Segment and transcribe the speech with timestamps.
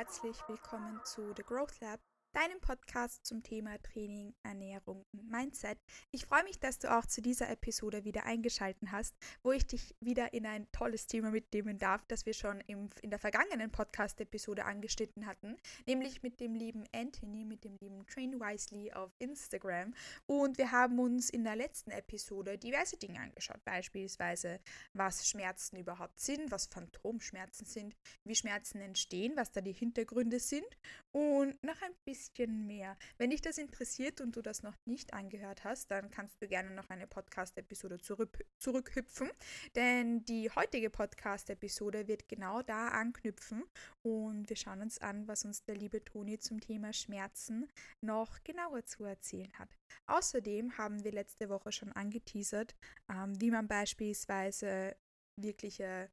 [0.00, 2.00] herzlich willkommen zu The Growth Lab,
[2.32, 5.78] deinem Podcast zum Thema Training, Ernährung und Mindset.
[6.12, 9.96] Ich freue mich, dass du auch zu dieser Episode wieder eingeschaltet hast, wo ich dich
[10.00, 14.64] wieder in ein tolles Thema mitnehmen darf, das wir schon im, in der vergangenen Podcast-Episode
[14.64, 15.56] angeschnitten hatten,
[15.86, 19.92] nämlich mit dem lieben Anthony, mit dem lieben Train Wisely auf Instagram.
[20.26, 24.60] Und wir haben uns in der letzten Episode diverse Dinge angeschaut, beispielsweise
[24.92, 30.66] was Schmerzen überhaupt sind, was Phantomschmerzen sind, wie Schmerzen entstehen, was da die Hintergründe sind
[31.10, 32.96] und noch ein bisschen bisschen mehr.
[33.18, 36.70] Wenn dich das interessiert und du das noch nicht angehört hast, dann kannst du gerne
[36.70, 39.30] noch eine Podcast-Episode zurück, zurückhüpfen,
[39.74, 43.64] denn die heutige Podcast-Episode wird genau da anknüpfen
[44.02, 47.68] und wir schauen uns an, was uns der liebe Toni zum Thema Schmerzen
[48.02, 49.70] noch genauer zu erzählen hat.
[50.06, 52.76] Außerdem haben wir letzte Woche schon angeteasert,
[53.08, 54.96] ähm, wie man beispielsweise
[55.36, 56.10] wirkliche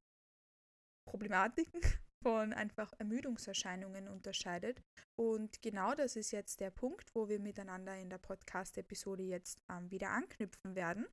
[1.05, 1.81] Problematiken
[2.23, 4.81] von einfach Ermüdungserscheinungen unterscheidet.
[5.15, 9.89] Und genau das ist jetzt der Punkt, wo wir miteinander in der Podcast-Episode jetzt ähm,
[9.91, 11.05] wieder anknüpfen werden.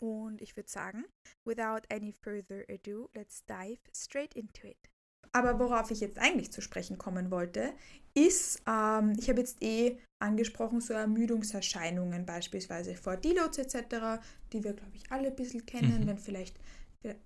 [0.00, 1.04] Und ich würde sagen,
[1.44, 4.90] without any further ado, let's dive straight into it.
[5.32, 7.72] Aber worauf ich jetzt eigentlich zu sprechen kommen wollte,
[8.14, 14.22] ist, ähm, ich habe jetzt eh angesprochen, so Ermüdungserscheinungen beispielsweise vor Deloads etc.,
[14.52, 16.06] die wir, glaube ich, alle ein bisschen kennen, mhm.
[16.06, 16.56] wenn vielleicht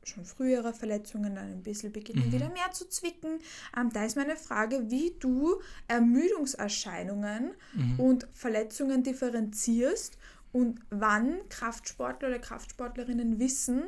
[0.03, 2.33] schon frühere Verletzungen dann ein bisschen beginnen mhm.
[2.33, 3.39] wieder mehr zu zwicken.
[3.77, 8.01] Ähm, da ist meine Frage, wie du Ermüdungserscheinungen mhm.
[8.01, 10.19] und Verletzungen differenzierst
[10.53, 13.85] und wann Kraftsportler oder Kraftsportlerinnen wissen,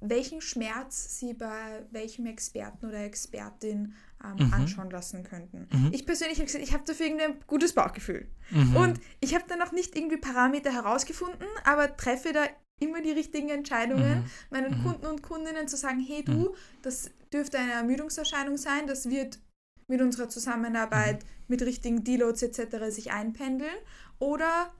[0.00, 4.52] welchen Schmerz sie bei welchem Experten oder Expertin ähm, mhm.
[4.52, 5.68] anschauen lassen könnten.
[5.72, 5.90] Mhm.
[5.92, 8.28] Ich persönlich habe gesagt, ich habe dafür irgendwie ein gutes Bauchgefühl.
[8.50, 8.76] Mhm.
[8.76, 12.44] Und ich habe da noch nicht irgendwie Parameter herausgefunden, aber treffe da
[12.80, 14.30] immer die richtigen Entscheidungen, mhm.
[14.50, 14.82] meinen mhm.
[14.82, 16.54] Kunden und Kundinnen zu sagen, hey du, mhm.
[16.82, 19.38] das dürfte eine Ermüdungserscheinung sein, das wird
[19.86, 21.28] mit unserer Zusammenarbeit mhm.
[21.48, 22.94] mit richtigen Deloads etc.
[22.94, 23.74] sich einpendeln.
[24.18, 24.72] Oder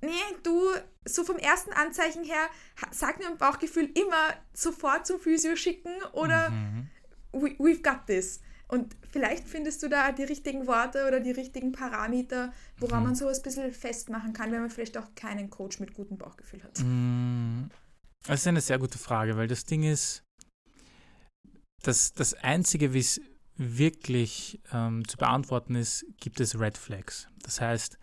[0.00, 0.10] nee,
[0.42, 0.60] du,
[1.04, 2.48] so vom ersten Anzeichen her,
[2.90, 6.88] sag mir im Bauchgefühl immer sofort zum Physio schicken oder mhm.
[7.32, 8.40] we, we've got this.
[8.68, 13.06] Und vielleicht findest du da die richtigen Worte oder die richtigen Parameter, woran mhm.
[13.06, 16.62] man sowas ein bisschen festmachen kann, wenn man vielleicht auch keinen Coach mit gutem Bauchgefühl
[16.62, 16.78] hat.
[16.80, 17.70] Mhm.
[18.26, 20.22] Das ist eine sehr gute Frage, weil das Ding ist,
[21.82, 23.20] dass das Einzige, wie es
[23.56, 27.28] wirklich ähm, zu beantworten ist, gibt es Red Flags.
[27.42, 27.98] Das heißt,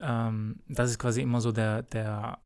[0.00, 2.42] ähm, das ist quasi immer so der, der,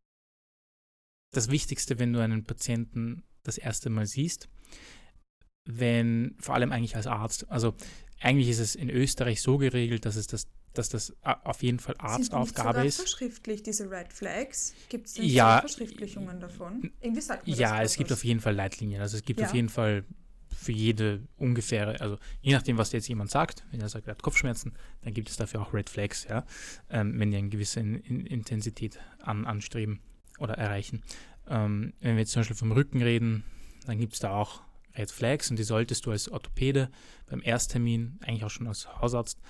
[1.32, 4.48] das Wichtigste, wenn du einen Patienten das erste Mal siehst
[5.64, 7.74] wenn, vor allem eigentlich als Arzt, also
[8.20, 11.94] eigentlich ist es in Österreich so geregelt, dass es das dass das auf jeden Fall
[11.98, 12.96] Arztaufgabe Sind ist.
[12.96, 14.74] verschriftlich diese Red Flags?
[14.88, 16.90] Gibt es ja, Verschriftlichungen davon?
[17.00, 19.00] Irgendwie sagt man Ja, es gibt auf jeden Fall Leitlinien.
[19.00, 19.46] Also es gibt ja.
[19.46, 20.04] auf jeden Fall
[20.52, 24.22] für jede ungefähre, also je nachdem, was jetzt jemand sagt, wenn er sagt, er hat
[24.22, 26.44] Kopfschmerzen, dann gibt es dafür auch Red Flags, ja,
[26.90, 30.00] ähm, wenn die eine gewisse in, in Intensität an, anstreben
[30.38, 31.02] oder erreichen.
[31.48, 33.44] Ähm, wenn wir jetzt zum Beispiel vom Rücken reden,
[33.86, 34.62] dann gibt es da auch
[34.96, 36.90] Red Flags und die solltest du als Orthopäde
[37.26, 39.40] beim Ersttermin, eigentlich auch schon als Hausarzt,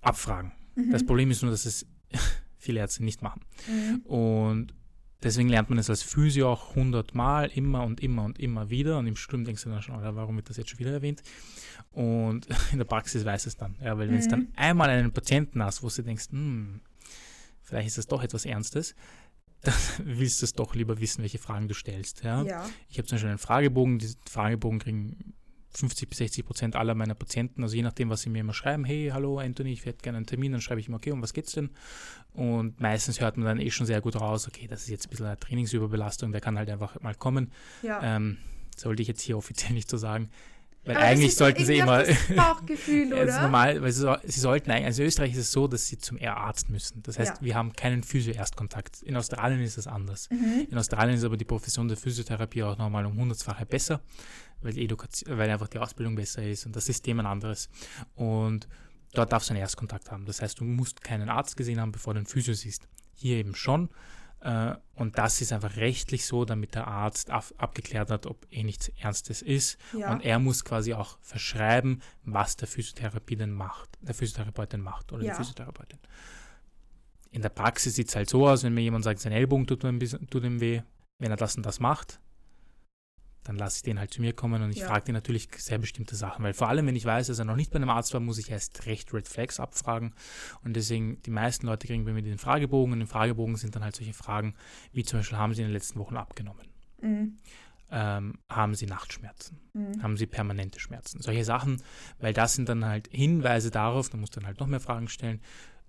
[0.00, 0.52] abfragen.
[0.74, 0.90] Mhm.
[0.90, 1.86] Das Problem ist nur, dass es
[2.58, 3.40] viele Ärzte nicht machen.
[3.68, 4.00] Mhm.
[4.00, 4.74] Und
[5.22, 8.98] deswegen lernt man es als Physio auch hundertmal, immer und immer und immer wieder.
[8.98, 11.22] Und im Studium denkst du dann schon, warum wird das jetzt schon wieder erwähnt?
[11.90, 13.76] Und in der Praxis weiß es dann.
[13.82, 14.12] Ja, weil mhm.
[14.12, 16.80] wenn es dann einmal einen Patienten hast, wo du denkst, hm,
[17.62, 18.94] vielleicht ist das doch etwas Ernstes,
[20.04, 22.24] willst du es doch lieber wissen, welche Fragen du stellst.
[22.24, 22.42] Ja?
[22.42, 22.68] ja.
[22.88, 25.34] Ich habe zum Beispiel einen Fragebogen, diesen Fragebogen kriegen
[25.74, 28.84] 50 bis 60 Prozent aller meiner Patienten, also je nachdem, was sie mir immer schreiben,
[28.84, 31.32] hey, hallo Anthony, ich hätte gerne einen Termin, dann schreibe ich immer, okay, um was
[31.32, 31.70] geht's denn?
[32.34, 35.10] Und meistens hört man dann eh schon sehr gut raus, okay, das ist jetzt ein
[35.10, 37.50] bisschen eine Trainingsüberbelastung, der kann halt einfach mal kommen.
[37.82, 38.00] Ja.
[38.02, 38.38] Ähm,
[38.76, 40.30] sollte ich jetzt hier offiziell nicht so sagen.
[40.84, 42.02] Weil Aber eigentlich sollten sie immer.
[42.34, 43.22] Bauchgefühl, oder?
[43.22, 45.98] ist normal, weil sie, sie sollten eigentlich, also in Österreich ist es so, dass sie
[45.98, 47.02] zum Arzt müssen.
[47.04, 47.42] Das heißt, ja.
[47.42, 49.02] wir haben keinen Physio-Erstkontakt.
[49.02, 50.28] In Australien ist es anders.
[50.30, 50.66] Mhm.
[50.70, 54.00] In Australien ist aber die Profession der Physiotherapie auch nochmal um hundertfache besser,
[54.60, 57.68] weil, die Edukation, weil einfach die Ausbildung besser ist und das System ein anderes.
[58.16, 58.66] Und
[59.14, 60.26] dort darfst du einen Erstkontakt haben.
[60.26, 62.88] Das heißt, du musst keinen Arzt gesehen haben, bevor du einen Physio siehst.
[63.14, 63.88] Hier eben schon.
[64.42, 68.88] Äh, und das ist einfach rechtlich so, damit der Arzt abgeklärt hat, ob eh nichts
[69.00, 69.78] Ernstes ist.
[69.96, 70.12] Ja.
[70.12, 75.12] Und er muss quasi auch verschreiben, was der Physiotherapie denn macht, der Physiotherapeut denn macht
[75.12, 75.32] oder ja.
[75.32, 75.98] die Physiotherapeutin.
[77.30, 79.80] in der Praxis sieht es halt so aus, wenn mir jemand sagt, sein Ellbogen tut
[79.80, 80.82] tut ihm weh,
[81.18, 82.20] wenn er das und das macht,
[83.44, 84.86] dann lasse ich den halt zu mir kommen und ich ja.
[84.86, 87.56] frage den natürlich sehr bestimmte Sachen, weil vor allem, wenn ich weiß, dass er noch
[87.56, 90.14] nicht bei einem Arzt war, muss ich erst recht Red Flags abfragen
[90.64, 93.84] und deswegen, die meisten Leute kriegen bei mir den Fragebogen und im Fragebogen sind dann
[93.84, 94.54] halt solche Fragen,
[94.92, 96.66] wie zum Beispiel, haben sie in den letzten Wochen abgenommen?
[97.00, 97.38] Mhm.
[97.90, 99.60] Ähm, haben sie Nachtschmerzen?
[99.74, 100.02] Mhm.
[100.02, 101.20] Haben sie permanente Schmerzen?
[101.20, 101.82] Solche Sachen,
[102.20, 105.40] weil das sind dann halt Hinweise darauf, da muss dann halt noch mehr Fragen stellen,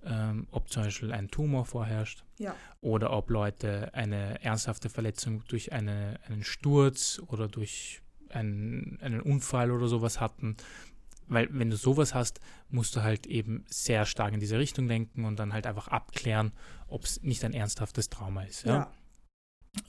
[0.05, 2.55] ähm, ob zum Beispiel ein Tumor vorherrscht ja.
[2.81, 9.71] oder ob Leute eine ernsthafte Verletzung durch eine, einen Sturz oder durch einen, einen Unfall
[9.71, 10.57] oder sowas hatten.
[11.27, 15.25] Weil wenn du sowas hast, musst du halt eben sehr stark in diese Richtung denken
[15.25, 16.51] und dann halt einfach abklären,
[16.88, 18.65] ob es nicht ein ernsthaftes Trauma ist.
[18.65, 18.91] Ja?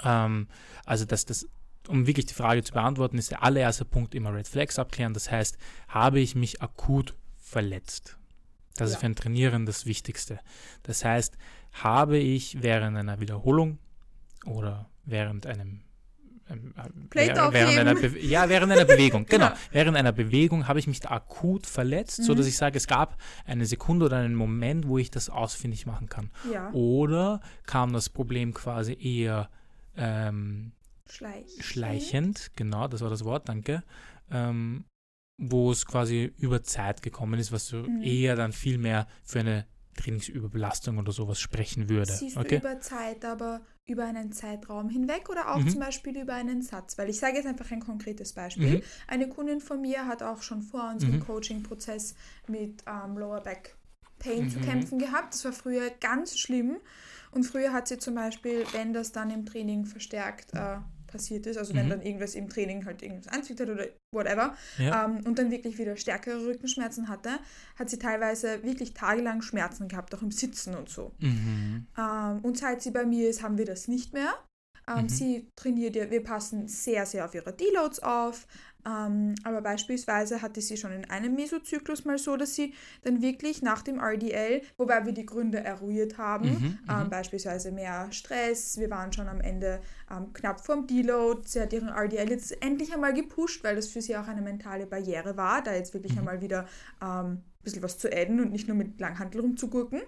[0.02, 0.24] ja.
[0.26, 0.48] Ähm,
[0.84, 1.48] also dass das
[1.88, 5.12] um wirklich die Frage zu beantworten, ist der allererste Punkt immer Red Flags abklären.
[5.12, 5.58] Das heißt,
[5.88, 8.16] habe ich mich akut verletzt?
[8.76, 8.94] Das ja.
[8.94, 10.40] ist für ein Trainieren das Wichtigste.
[10.82, 11.36] Das heißt,
[11.72, 13.78] habe ich während einer Wiederholung
[14.46, 15.84] oder während einem
[16.50, 16.74] ähm,
[17.10, 19.46] während, während einer Be ja, während einer Bewegung, genau.
[19.46, 19.56] Ja.
[19.72, 22.24] Während einer Bewegung habe ich mich da akut verletzt, mhm.
[22.24, 23.16] sodass ich sage, es gab
[23.46, 26.30] eine Sekunde oder einen Moment, wo ich das ausfindig machen kann.
[26.52, 26.70] Ja.
[26.72, 29.48] Oder kam das Problem quasi eher
[29.96, 30.72] ähm,
[31.08, 31.64] schleichend.
[31.64, 33.82] schleichend, genau, das war das Wort, danke.
[34.30, 34.84] Ähm,
[35.36, 38.02] wo es quasi über Zeit gekommen ist, was so mhm.
[38.02, 39.66] eher dann viel mehr für eine
[39.96, 42.12] Trainingsüberbelastung oder sowas sprechen würde.
[42.12, 42.58] Siehst okay?
[42.58, 45.68] über Zeit, aber über einen Zeitraum hinweg oder auch mhm.
[45.68, 46.98] zum Beispiel über einen Satz?
[46.98, 48.78] Weil ich sage jetzt einfach ein konkretes Beispiel.
[48.78, 48.82] Mhm.
[49.06, 51.26] Eine Kundin von mir hat auch schon vor unserem mhm.
[51.26, 52.14] Coaching-Prozess
[52.48, 53.76] mit ähm, Lower Back
[54.18, 54.64] Pain zu mhm.
[54.64, 55.34] kämpfen gehabt.
[55.34, 56.78] Das war früher ganz schlimm.
[57.30, 60.76] Und früher hat sie zum Beispiel, wenn das dann im Training verstärkt äh,
[61.14, 61.78] passiert ist, also mhm.
[61.78, 65.04] wenn dann irgendwas im Training halt irgendwas anzieht hat oder whatever ja.
[65.04, 67.38] ähm, und dann wirklich wieder stärkere Rückenschmerzen hatte,
[67.76, 71.12] hat sie teilweise wirklich tagelang Schmerzen gehabt, auch im Sitzen und so.
[71.20, 71.86] Mhm.
[71.96, 74.34] Ähm, und seit sie bei mir ist, haben wir das nicht mehr.
[74.88, 75.08] Ähm, mhm.
[75.08, 78.46] Sie trainiert ja, wir passen sehr, sehr auf ihre Deloads auf.
[78.86, 83.62] Ähm, aber beispielsweise hatte sie schon in einem Mesozyklus mal so, dass sie dann wirklich
[83.62, 87.10] nach dem RDL, wobei wir die Gründe eruiert haben, mhm, ähm, mhm.
[87.10, 91.88] beispielsweise mehr Stress, wir waren schon am Ende ähm, knapp vorm Deload, sie hat ihren
[91.88, 95.74] RDL jetzt endlich einmal gepusht, weil das für sie auch eine mentale Barriere war, da
[95.74, 96.18] jetzt wirklich mhm.
[96.18, 96.66] einmal wieder
[97.02, 100.02] ähm, ein bisschen was zu adden und nicht nur mit Langhandel rumzugurken.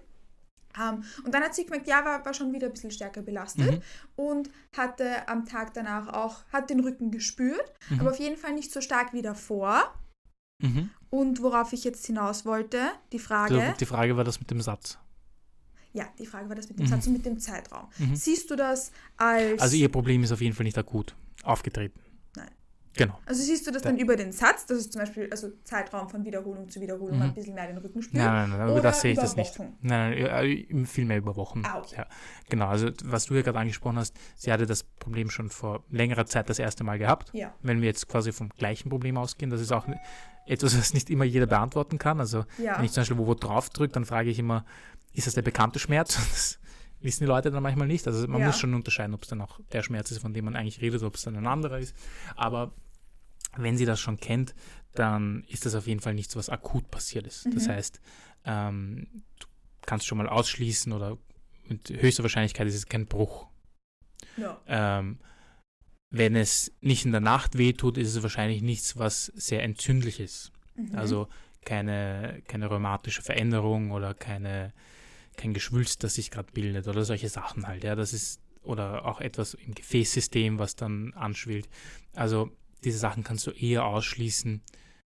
[0.79, 3.77] Um, und dann hat sie gemerkt, ja, war, war schon wieder ein bisschen stärker belastet
[3.77, 3.83] mhm.
[4.17, 8.01] und hatte am Tag danach auch, hat den Rücken gespürt, mhm.
[8.01, 9.95] aber auf jeden Fall nicht so stark wie davor.
[10.63, 10.91] Mhm.
[11.11, 13.75] Und worauf ich jetzt hinaus wollte, die Frage.
[13.79, 14.99] Die Frage war das mit dem Satz.
[15.93, 17.89] Ja, die Frage war das mit dem Satz und mit dem Zeitraum.
[17.99, 18.15] Mhm.
[18.15, 19.61] Siehst du das als.
[19.61, 21.99] Also ihr Problem ist auf jeden Fall nicht akut aufgetreten.
[22.97, 23.19] Genau.
[23.27, 26.25] Also siehst du das dann über den Satz, das ist zum Beispiel also Zeitraum von
[26.25, 27.23] Wiederholung zu Wiederholung mhm.
[27.23, 28.25] ein bisschen mehr den Rücken spüren?
[28.25, 29.59] Nein, nein, nein, aber das sehe ich das nicht.
[29.83, 31.63] Nein, nein, viel mehr über Wochen.
[31.65, 31.97] Ah, okay.
[31.99, 32.07] Ja.
[32.49, 36.27] Genau, also was du ja gerade angesprochen hast, sie hatte das Problem schon vor längerer
[36.27, 37.31] Zeit das erste Mal gehabt.
[37.33, 37.53] Ja.
[37.63, 39.87] Wenn wir jetzt quasi vom gleichen Problem ausgehen, das ist auch
[40.47, 42.21] etwas, was nicht immer jeder beantworten kann.
[42.21, 42.79] Also ja.
[42.79, 44.65] wenn ich zum Beispiel wo, wo drauf drücke, dann frage ich immer,
[45.13, 46.15] ist das der bekannte Schmerz?
[46.15, 46.59] Das
[47.01, 48.07] wissen die Leute dann manchmal nicht.
[48.07, 48.47] Also man ja.
[48.47, 51.03] muss schon unterscheiden, ob es dann auch der Schmerz ist, von dem man eigentlich redet,
[51.03, 51.95] ob es dann ein anderer ist.
[52.37, 52.73] Aber
[53.57, 54.55] wenn sie das schon kennt,
[54.95, 57.47] dann ist das auf jeden Fall nichts, was akut passiert ist.
[57.47, 57.55] Mhm.
[57.55, 58.01] Das heißt,
[58.45, 59.07] ähm,
[59.39, 59.47] du
[59.85, 61.19] kannst schon mal ausschließen oder
[61.69, 63.49] mit höchster Wahrscheinlichkeit ist es kein Bruch.
[64.37, 64.61] Ja.
[64.67, 65.19] Ähm,
[66.11, 70.53] wenn es nicht in der Nacht wehtut, ist es wahrscheinlich nichts, was sehr entzündlich ist.
[70.77, 70.95] Mhm.
[70.95, 71.29] Also
[71.65, 74.73] keine, keine rheumatische Veränderung oder keine,
[75.37, 77.85] kein Geschwülst, das sich gerade bildet oder solche Sachen halt.
[77.85, 81.69] Ja, das ist oder auch etwas im Gefäßsystem, was dann anschwillt.
[82.15, 82.51] Also
[82.85, 84.63] diese Sachen kannst du eher ausschließen,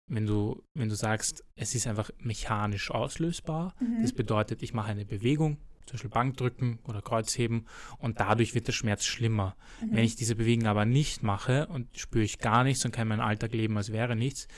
[0.06, 3.74] wenn du, wenn du sagst, es ist einfach mechanisch auslösbar.
[3.80, 4.02] Mhm.
[4.02, 7.66] Das bedeutet, ich mache eine Bewegung, zum Beispiel Bankdrücken oder Kreuzheben
[7.98, 9.56] und dadurch wird der Schmerz schlimmer.
[9.80, 9.96] Mhm.
[9.96, 13.20] Wenn ich diese Bewegung aber nicht mache und spüre ich gar nichts und kann meinen
[13.20, 14.48] Alltag leben, als wäre nichts,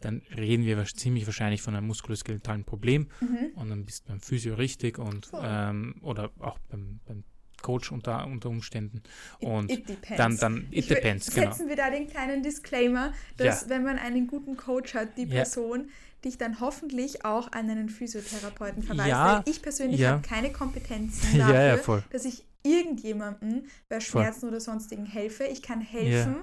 [0.00, 3.52] dann reden wir ziemlich wahrscheinlich von einem muskuloskeletalen Problem mhm.
[3.54, 5.40] und dann bist du beim Physio richtig und cool.
[5.42, 7.24] ähm, oder auch beim, beim
[7.62, 9.02] Coach unter, unter Umständen.
[9.40, 11.50] Und it, it dann, dann, it depends, genau.
[11.50, 13.68] Setzen wir da den kleinen Disclaimer, dass ja.
[13.70, 16.20] wenn man einen guten Coach hat, die Person ja.
[16.24, 19.08] dich dann hoffentlich auch an einen Physiotherapeuten verweist.
[19.08, 19.42] Ja.
[19.46, 24.48] ich persönlich habe keine Kompetenzen dafür, dass ich irgendjemandem bei Schmerzen voll.
[24.50, 25.44] oder sonstigen helfe.
[25.44, 26.36] Ich kann helfen,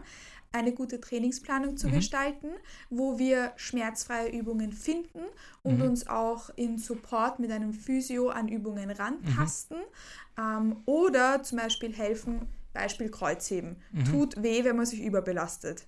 [0.54, 1.94] eine gute Trainingsplanung zu mhm.
[1.94, 2.50] gestalten,
[2.90, 5.24] wo wir schmerzfreie Übungen finden
[5.64, 5.86] und mhm.
[5.86, 10.44] uns auch in Support mit einem Physio an Übungen rantasten mhm.
[10.44, 13.78] ähm, oder zum Beispiel helfen, Beispiel Kreuzheben.
[13.92, 14.06] Mhm.
[14.06, 15.88] Tut weh, wenn man sich überbelastet.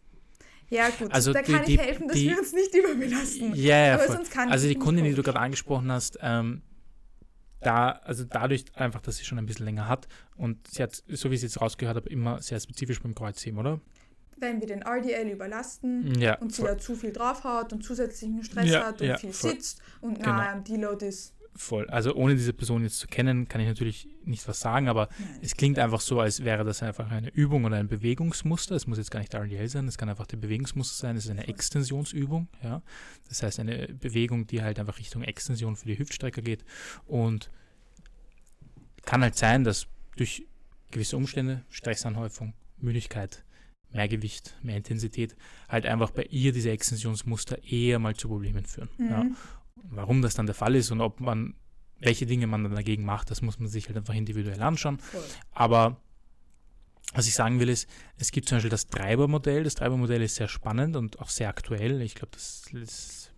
[0.69, 3.53] Ja, gut, also da die, kann ich helfen, dass die, wir uns nicht überbelasten.
[3.53, 6.63] Ja, ja, Aber sonst kann also die Kundin, die du gerade angesprochen hast, ähm,
[7.61, 11.29] da, also dadurch einfach, dass sie schon ein bisschen länger hat und sie hat, so
[11.29, 13.79] wie ich es jetzt rausgehört habe, immer sehr spezifisch beim Kreuzheben, oder?
[14.37, 16.71] Wenn wir den RDL überlasten Ja, und sie voll.
[16.71, 19.51] da zu viel drauf hat und zusätzlichen Stress Ja, hat und ja, viel voll.
[19.51, 20.29] sitzt und Genau.
[20.29, 21.33] nahe am Deload ist.
[21.57, 21.89] Voll.
[21.89, 25.39] Also ohne diese Person jetzt zu kennen, kann ich natürlich nicht was sagen, aber Nein.
[25.41, 28.75] es klingt einfach so, als wäre das einfach eine Übung oder ein Bewegungsmuster.
[28.75, 31.15] Es muss jetzt gar nicht RDL sein, es kann einfach der Bewegungsmuster sein.
[31.15, 32.81] Es ist eine Extensionsübung, ja.
[33.29, 36.65] Das heißt eine Bewegung, die halt einfach Richtung Extension für die Hüftstrecker geht
[37.05, 37.49] und
[39.05, 39.87] kann halt sein, dass
[40.17, 40.45] durch
[40.91, 43.45] gewisse Umstände, Stressanhäufung, Müdigkeit,
[43.95, 45.35] mehr Gewicht, mehr Intensität,
[45.69, 48.89] halt einfach bei ihr diese Extensionsmuster eher mal zu Problemen führen.
[48.99, 49.23] Ja.
[49.23, 49.35] Mhm.
[49.75, 51.55] Warum das dann der Fall ist und ob man,
[51.99, 54.99] welche Dinge man dann dagegen macht, das muss man sich halt einfach individuell anschauen.
[55.51, 56.01] Aber
[57.13, 57.87] was ich sagen will, ist,
[58.17, 59.63] es gibt zum Beispiel das Treibermodell.
[59.63, 62.01] Das Treibermodell ist sehr spannend und auch sehr aktuell.
[62.01, 63.31] Ich glaube, das ist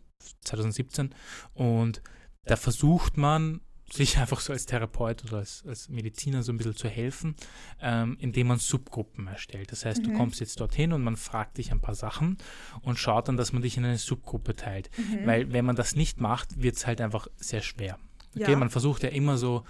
[0.45, 1.13] 2017.
[1.53, 2.01] Und
[2.45, 6.75] da versucht man, sich einfach so als Therapeut oder als, als Mediziner so ein bisschen
[6.75, 7.35] zu helfen,
[7.81, 9.71] ähm, indem man Subgruppen erstellt.
[9.71, 10.17] Das heißt, du Mhm.
[10.17, 12.37] kommst jetzt dorthin und man fragt dich ein paar Sachen
[12.81, 14.89] und schaut dann, dass man dich in eine Subgruppe teilt.
[14.97, 15.25] Mhm.
[15.25, 17.97] Weil wenn man das nicht macht, wird es halt einfach sehr schwer.
[18.35, 18.57] Okay, Ja.
[18.57, 19.63] man versucht ja immer so,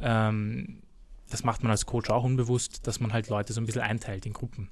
[0.00, 0.82] ähm,
[1.30, 4.26] das macht man als Coach auch unbewusst, dass man halt Leute so ein bisschen einteilt
[4.26, 4.70] in Gruppen.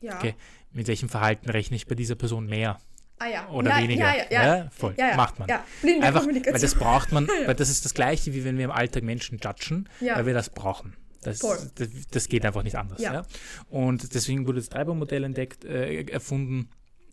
[0.00, 0.16] ja.
[0.16, 0.34] okay.
[0.72, 2.78] Mit welchem Verhalten rechne ich bei dieser Person mehr
[3.20, 3.48] Ah ja.
[3.50, 4.16] oder ja, weniger?
[4.16, 4.70] Ja, ja, ja.
[4.70, 4.94] voll.
[5.14, 5.48] Macht man.
[5.48, 6.60] Ja, blinde Einfach, weil Kommunikation.
[6.62, 9.88] das braucht man, weil das ist das Gleiche, wie wenn wir im Alltag Menschen judgen,
[10.00, 10.96] weil wir das brauchen.
[11.22, 13.00] Das, das, das geht einfach nicht anders.
[13.00, 13.12] Ja.
[13.12, 13.22] Ja.
[13.68, 16.70] Und deswegen wurde das Treibermodell entdeckt, äh, erfunden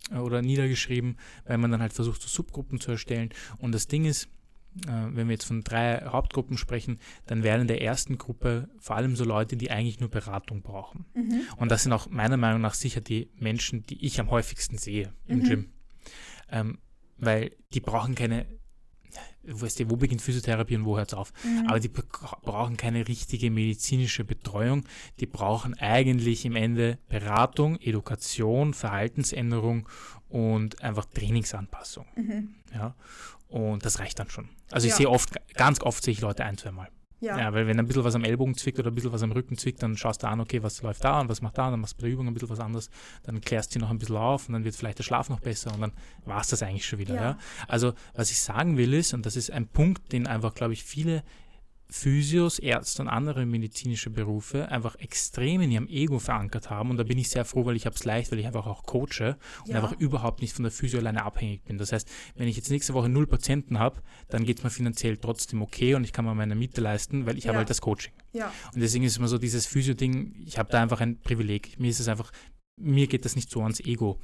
[0.09, 3.31] äh, oder niedergeschrieben, weil man dann halt versucht, so Subgruppen zu erstellen.
[3.57, 4.29] Und das Ding ist,
[4.87, 8.95] äh, wenn wir jetzt von drei Hauptgruppen sprechen, dann wären in der ersten Gruppe vor
[8.95, 11.03] allem so Leute, die eigentlich nur Beratung brauchen.
[11.13, 11.41] mhm.
[11.57, 15.11] Und das sind auch meiner Meinung nach sicher die Menschen, die ich am häufigsten sehe
[15.25, 15.43] im Mhm.
[15.43, 15.69] Gym.
[16.49, 16.77] Ähm,
[17.17, 18.45] weil die brauchen keine,
[19.43, 21.33] weißt du, wo beginnt Physiotherapie und wo hört es auf?
[21.43, 21.67] Mhm.
[21.67, 24.83] Aber die bra- brauchen keine richtige medizinische Betreuung.
[25.19, 29.87] Die brauchen eigentlich im Ende Beratung, Education, Verhaltensänderung
[30.29, 32.05] und einfach Trainingsanpassung.
[32.15, 32.55] Mhm.
[32.73, 32.95] Ja.
[33.47, 34.49] Und das reicht dann schon.
[34.71, 34.97] Also ich Ja.
[34.97, 36.89] sehe oft, ganz oft sehe ich Leute ein, zweimal.
[37.19, 37.37] Ja.
[37.39, 39.57] Ja, weil wenn ein bisschen was am Ellbogen zwickt oder ein bisschen was am Rücken
[39.57, 41.93] zwickt, dann schaust du an, okay, was läuft da und was macht da, dann machst
[41.93, 42.89] du bei der Übung ein bisschen was anderes,
[43.23, 45.39] dann klärst du sie noch ein bisschen auf und dann wird vielleicht der Schlaf noch
[45.39, 45.91] besser und dann
[46.25, 47.15] war es das eigentlich schon wieder.
[47.15, 47.21] Ja.
[47.21, 47.37] Ja.
[47.67, 50.83] Also was ich sagen will ist, und das ist ein Punkt, den einfach, glaube ich,
[50.83, 51.23] viele
[51.89, 56.89] Physios, Ärzte und andere medizinische Berufe einfach extrem in ihrem Ego verankert haben.
[56.89, 58.83] Und da bin ich sehr froh, weil ich habe es leicht, weil ich einfach auch
[58.83, 59.75] coache und Ja.
[59.81, 61.77] einfach überhaupt nicht von der Physio alleine abhängig bin.
[61.77, 65.17] Das heißt, wenn ich jetzt nächste Woche null Patienten habe, dann geht es mir finanziell
[65.17, 67.49] trotzdem okay und ich kann mir meine Miete leisten, weil ich Ja.
[67.49, 68.13] habe halt das Coaching.
[68.33, 68.51] ja.
[68.73, 71.79] Und deswegen ist immer so dieses Physio-Ding, ich habe da einfach ein Privileg.
[71.79, 72.31] Mir ist es einfach,
[72.79, 74.19] mir geht das nicht so ans Ego.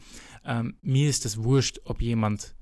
[0.45, 2.55] Ähm, mir ist das wurscht, ob jemand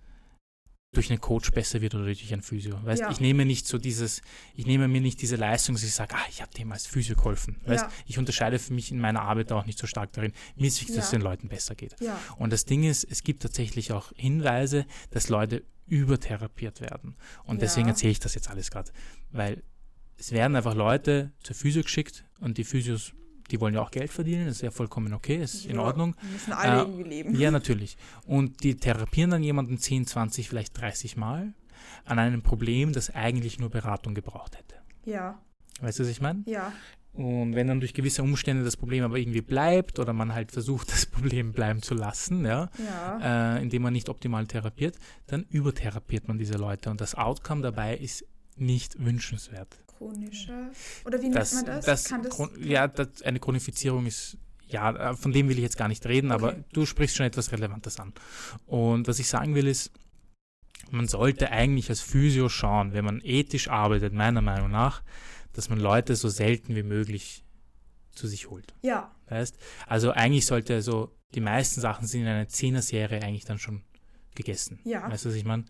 [0.94, 2.78] durch einen Coach besser wird oder durch einen Physio.
[2.84, 3.12] Weißt, Ja.
[3.12, 4.22] ich nehme nicht so dieses,
[4.56, 7.16] ich nehme mir nicht diese Leistung, dass ich sage, ah, ich habe dem als Physio
[7.16, 7.58] geholfen.
[7.66, 7.92] Weißt, Ja.
[8.08, 10.34] ich unterscheide für mich in meiner Arbeit auch nicht so stark darin.
[10.56, 11.96] Mir ist wichtig, dass es den Leuten besser geht.
[12.38, 17.16] Und das Ding ist, es gibt tatsächlich auch Hinweise, dass Leute übertherapiert werden.
[17.46, 18.92] Und deswegen erzähle ich das jetzt alles gerade.
[19.32, 19.64] Weil
[20.18, 23.14] es werden einfach Leute zur Physio geschickt und die Physios,
[23.52, 25.82] die wollen ja auch Geld verdienen, das ist ja vollkommen okay, ist in Ja.
[25.84, 26.16] Ordnung.
[26.22, 27.36] Wir müssen alle Äh, irgendwie leben.
[27.36, 27.98] Ja, natürlich.
[28.26, 31.54] Und die therapieren dann jemanden 10, 20, vielleicht 30 Mal
[32.06, 34.76] an einem Problem, das eigentlich nur Beratung gebraucht hätte.
[35.06, 35.40] Ja.
[35.82, 36.44] Weißt du, was ich meine?
[36.46, 36.72] Ja.
[37.14, 40.90] Und wenn dann durch gewisse Umstände das Problem aber irgendwie bleibt oder man halt versucht,
[40.92, 43.56] das Problem bleiben zu lassen, ja, Ja.
[43.58, 44.96] äh, indem man nicht optimal therapiert,
[45.28, 49.78] dann übertherapiert man diese Leute und das Outcome dabei ist nicht wünschenswert.
[50.02, 50.72] Chronischer.
[51.06, 51.86] Oder wie nennt Das, man das?
[51.86, 56.06] das, das ja, das, eine Chronifizierung ist, ja, von dem will ich jetzt gar nicht
[56.06, 56.64] reden, aber Okay.
[56.74, 58.14] du sprichst schon etwas Relevantes an.
[58.66, 59.92] Und was ich sagen will ist,
[60.90, 65.04] man sollte eigentlich als Physio schauen, wenn man ethisch arbeitet, meiner Meinung nach,
[65.54, 67.44] dass man Leute so selten wie möglich
[68.14, 68.74] zu sich holt.
[68.82, 69.12] ja.
[69.30, 69.58] Weißt?
[69.88, 73.84] Also eigentlich sollte so, die meisten Sachen sind in einer Zehner-Serie eigentlich dann schon
[74.36, 74.80] gegessen.
[74.84, 75.10] Ja.
[75.10, 75.64] Weißt du, was ich meine?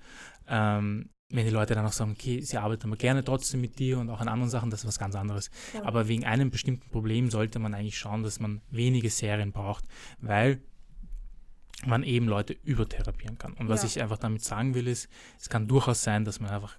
[0.48, 4.00] Ähm, wenn die Leute dann auch sagen, okay, sie arbeiten aber gerne trotzdem mit dir
[4.00, 5.50] und auch an anderen Sachen, das ist was ganz anderes.
[5.72, 5.82] Voll.
[5.84, 9.86] Aber wegen einem bestimmten Problem sollte man eigentlich schauen, dass man wenige Serien braucht,
[10.20, 10.62] weil
[11.86, 13.54] man eben Leute übertherapieren kann.
[13.54, 13.88] Und was Ja.
[13.88, 15.10] ich einfach damit sagen will, ist,
[15.40, 16.78] es kann durchaus sein, dass man einfach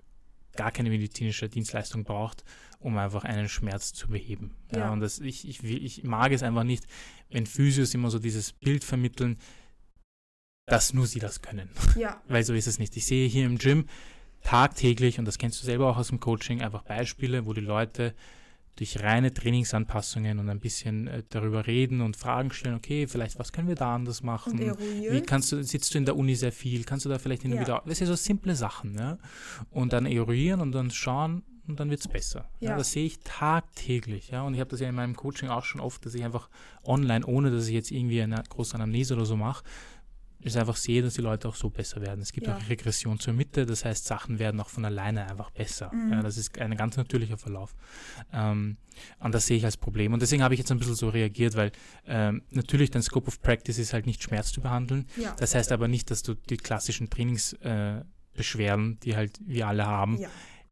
[0.54, 2.44] gar keine medizinische Dienstleistung braucht,
[2.78, 4.54] um einfach einen Schmerz zu beheben.
[4.71, 4.92] Ja, Ja.
[4.92, 6.87] und das, ich, ich, will- ich mag es einfach nicht,
[7.30, 9.38] wenn Physios immer so dieses Bild vermitteln,
[10.66, 11.68] dass nur sie das können.
[11.97, 12.23] ja.
[12.28, 12.97] Weil so ist es nicht.
[12.97, 13.87] Ich sehe hier im Gym
[14.42, 18.14] tagtäglich, und das kennst du selber auch aus dem Coaching, einfach Beispiele, wo die Leute
[18.76, 23.52] durch reine Trainingsanpassungen und ein bisschen äh, darüber reden und Fragen stellen, okay, vielleicht was
[23.52, 24.58] können wir da anders machen?
[25.08, 26.84] Wie kannst du, sitzt du in der Uni sehr viel?
[26.84, 27.64] Kannst du da vielleicht hin und Ja.
[27.64, 29.18] wieder, das sind so simple Sachen, ne?
[29.70, 32.49] Und dann eruieren und dann schauen, und dann wird es besser.
[32.61, 32.70] Ja.
[32.70, 32.76] ja.
[32.76, 34.30] das sehe ich tagtäglich.
[34.30, 36.49] Ja, und ich habe das ja in meinem Coaching auch schon oft, dass ich einfach
[36.84, 39.64] online, ohne dass ich jetzt irgendwie eine große Anamnese oder so mache,
[40.44, 42.20] ich einfach sehe, dass die Leute auch so besser werden.
[42.20, 42.56] Es gibt ja.
[42.56, 45.92] auch Regression zur Mitte, das heißt, Sachen werden auch von alleine einfach besser.
[45.94, 46.12] Mhm.
[46.12, 47.75] Ja, das ist ein ganz natürlicher Verlauf.
[48.32, 48.76] Ähm,
[49.20, 50.12] und das sehe ich als Problem.
[50.12, 51.72] Und deswegen habe ich jetzt ein bisschen so reagiert, weil
[52.06, 55.06] ähm, natürlich dein Scope of Practice ist halt nicht Schmerz zu behandeln.
[55.16, 55.34] Ja.
[55.38, 60.18] Das heißt aber nicht, dass du die klassischen Trainingsbeschwerden, äh, die halt wir alle haben,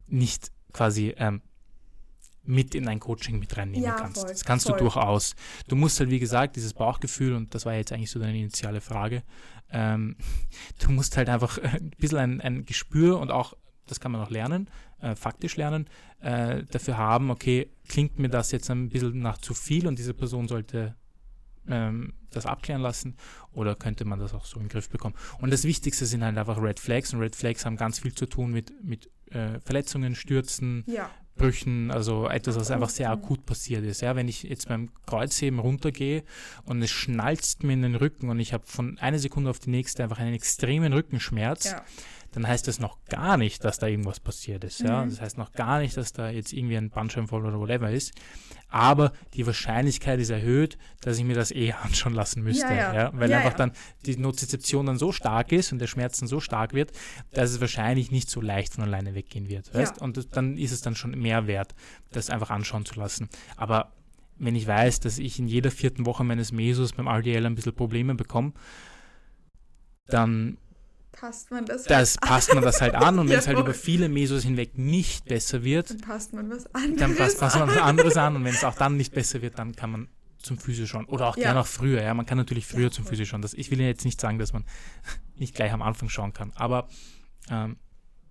[0.06, 1.42] nicht quasi ähm,
[2.44, 4.20] mit in ein Coaching mit reinnehmen ja, kannst.
[4.20, 4.78] Voll, das kannst voll.
[4.78, 5.34] du durchaus.
[5.68, 8.80] Du musst halt, wie gesagt, dieses Bauchgefühl, und das war jetzt eigentlich so deine initiale
[8.80, 9.22] Frage,
[9.72, 10.16] ähm,
[10.80, 13.54] du musst halt einfach ein bisschen ein, ein Gespür und auch,
[13.86, 14.68] das kann man auch lernen,
[15.00, 15.88] äh, faktisch lernen,
[16.20, 20.14] äh, dafür haben, okay, klingt mir das jetzt ein bisschen nach zu viel und diese
[20.14, 20.94] Person sollte
[21.68, 23.16] ähm, das abklären lassen
[23.52, 25.14] oder könnte man das auch so in den Griff bekommen.
[25.40, 28.26] Und das Wichtigste sind halt einfach Red Flags und Red Flags haben ganz viel zu
[28.26, 31.10] tun mit, mit äh, Verletzungen, Stürzen, ja.
[31.40, 34.02] Brüchen, also etwas, was einfach sehr akut passiert ist.
[34.02, 36.22] Ja, wenn ich jetzt beim Kreuzheben runtergehe
[36.64, 39.70] und es schnalzt mir in den Rücken und ich habe von einer Sekunde auf die
[39.70, 41.84] nächste einfach einen extremen Rückenschmerz, ja
[42.32, 44.80] dann heißt das noch gar nicht, dass da irgendwas passiert ist.
[44.80, 45.04] Ja?
[45.04, 45.10] Mhm.
[45.10, 48.12] Das heißt noch gar nicht, dass da jetzt irgendwie ein Bandscheibenvorfall oder whatever ist.
[48.68, 52.66] Aber die Wahrscheinlichkeit ist erhöht, dass ich mir das eh anschauen lassen müsste.
[52.66, 52.94] Ja, ja.
[52.94, 53.10] ja?
[53.14, 53.72] Weil ja, einfach dann
[54.06, 56.92] die Nozizeption dann so stark ist und der Schmerz dann so stark wird,
[57.32, 59.74] dass es wahrscheinlich nicht so leicht von alleine weggehen wird.
[59.74, 60.00] Weißt?
[60.00, 61.74] Und das, dann ist es dann schon mehr wert,
[62.12, 63.28] das einfach anschauen zu lassen.
[63.56, 63.92] Aber
[64.38, 67.74] wenn ich weiß, dass ich in jeder vierten Woche meines Mesos beim RDL ein bisschen
[67.74, 68.52] Probleme bekomme,
[70.06, 70.56] dann
[71.12, 73.74] passt man das Das halt passt man das halt an und wenn es halt über
[73.74, 77.68] viele Mesos hinweg nicht besser wird, dann passt man was anderes dann passt, passt man
[77.68, 80.58] was anderes an und wenn es auch dann nicht besser wird, dann kann man zum
[80.58, 81.04] Physio schauen.
[81.04, 81.44] Oder auch ja.
[81.44, 82.14] gerne auch früher, ja.
[82.14, 83.42] Man kann natürlich früher ja, zum Physio schauen.
[83.42, 84.64] Das, ich will jetzt nicht sagen, dass man
[85.36, 86.88] nicht gleich am Anfang schauen kann, aber
[87.50, 87.76] ähm,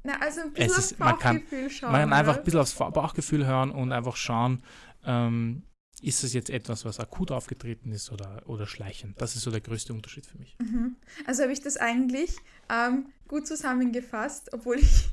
[0.03, 1.91] Na, also ein bisschen aufs Bauchgefühl man kann, schauen.
[1.91, 4.63] Man kann einfach ein bisschen aufs Bauchgefühl hören und einfach schauen,
[5.05, 5.63] ähm,
[6.01, 9.21] ist es jetzt etwas, was akut aufgetreten ist oder, oder schleichend?
[9.21, 10.55] Das ist so der größte Unterschied für mich.
[10.59, 10.95] Mhm.
[11.25, 12.35] Also habe ich das eigentlich
[12.69, 15.09] ähm, gut zusammengefasst, obwohl ich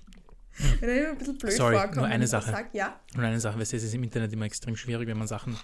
[0.81, 2.51] wenn immer ein bisschen blöd Sorry, vorkomme, nur eine Sache.
[2.51, 2.99] Sag, ja.
[3.15, 5.57] Nur eine Sache, weil es ist im Internet immer extrem schwierig, wenn man Sachen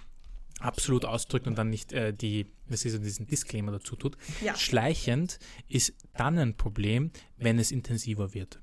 [0.59, 4.17] absolut ausdrückt und dann nicht äh, die, was ist so, diesen Disclaimer dazu tut.
[4.41, 4.55] Ja.
[4.55, 8.59] Schleichend ist dann ein Problem, wenn es intensiver wird.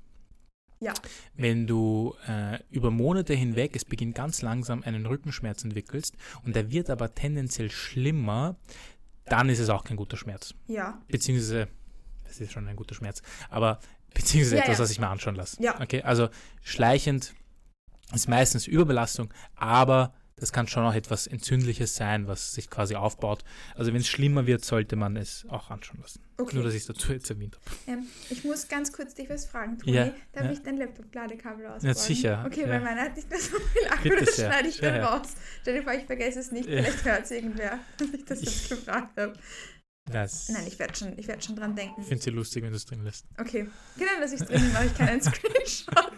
[0.81, 0.93] Ja.
[1.35, 6.71] Wenn du äh, über Monate hinweg, es beginnt ganz langsam, einen Rückenschmerz entwickelst und der
[6.71, 8.57] wird aber tendenziell schlimmer,
[9.25, 10.55] dann ist es auch kein guter Schmerz.
[10.67, 10.99] Ja.
[11.07, 11.67] Beziehungsweise,
[12.25, 13.79] das ist schon ein guter Schmerz, aber
[14.13, 14.83] beziehungsweise ja, etwas, ja.
[14.83, 15.61] was ich mir anschauen lasse.
[15.61, 15.79] Ja.
[15.79, 16.29] Okay, also
[16.63, 17.35] schleichend
[18.13, 23.43] ist meistens Überbelastung, aber das kann schon auch etwas Entzündliches sein, was sich quasi aufbaut.
[23.75, 26.21] Also wenn es schlimmer wird, sollte man es auch anschauen lassen.
[26.37, 26.55] Okay.
[26.55, 27.99] Nur, dass ich es dazu jetzt erwähnt habe.
[27.99, 29.95] Ähm, ich muss ganz kurz dich was fragen, Toni.
[29.95, 30.51] Ja, Darf ja.
[30.51, 31.87] ich dein Laptop-Ladekabel ausbauen?
[31.87, 32.43] Ja, sicher.
[32.47, 32.69] Okay, ja.
[32.69, 35.35] weil meiner hat nicht mehr so viel Akku, Bitte das schneide ich dann raus.
[35.61, 38.69] Stell dir vor, ich vergesse es nicht, vielleicht hört es irgendwer, dass ich das jetzt
[38.69, 39.33] gefragt habe.
[40.11, 42.01] Das Nein, ich werde schon, werd schon dran denken.
[42.01, 43.25] Ich finde sie lustig, wenn du es drin lässt.
[43.39, 43.67] Okay.
[43.97, 46.13] Genau, dass ich es drin mache, ich keinen Screenshot.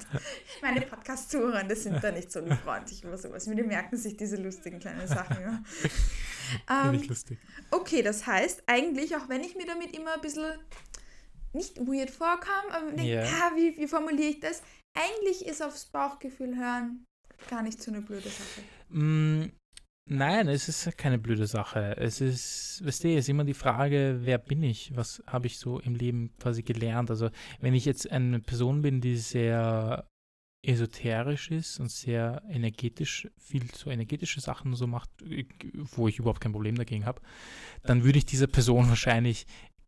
[0.62, 3.45] Meine Podcast-Zuhörer, das sind da nicht so freundlich über sowas.
[3.45, 5.38] Die merken sich diese lustigen kleinen Sachen.
[5.41, 5.63] Ja.
[6.84, 7.39] Finde ich ähm, lustig.
[7.71, 10.45] Okay, das heißt, eigentlich, auch wenn ich mir damit immer ein bisschen
[11.53, 13.25] nicht weird vorkam, aber denke, yeah.
[13.25, 14.63] ah, wie, wie formuliere ich das?
[14.93, 17.06] Eigentlich ist aufs Bauchgefühl hören
[17.49, 18.62] gar nicht so eine blöde Sache.
[18.89, 19.51] Mm,
[20.05, 21.95] Nein, es ist keine blöde Sache.
[21.97, 24.95] Es ist, weißt du, es ist immer die Frage, wer bin ich?
[24.95, 27.09] Was habe ich so im Leben quasi gelernt?
[27.09, 27.29] Also,
[27.61, 30.05] wenn ich jetzt eine Person bin, die sehr
[30.65, 35.09] esoterisch ist und sehr energetisch, viel so energetische Sachen so macht,
[35.73, 37.21] wo ich überhaupt kein Problem dagegen habe,
[37.83, 39.45] dann würde ich dieser Person wahrscheinlich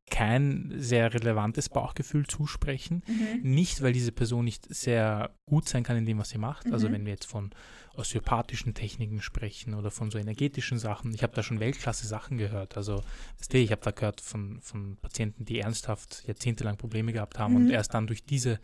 [0.09, 3.03] kein sehr relevantes Bauchgefühl zusprechen.
[3.07, 3.41] Mhm.
[3.41, 6.65] Nicht, weil diese Person nicht sehr gut sein kann in dem, was sie macht.
[6.65, 6.73] Also mhm.
[6.75, 7.51] Also wenn wir jetzt von
[7.95, 11.13] osteopathischen Techniken sprechen oder von so energetischen Sachen.
[11.13, 12.77] Ich habe da schon Weltklasse Sachen gehört.
[12.77, 13.03] Also
[13.51, 17.65] ich habe da gehört von, von Patienten, die ernsthaft jahrzehntelang Probleme gehabt haben mhm.
[17.65, 18.59] und erst dann durch diese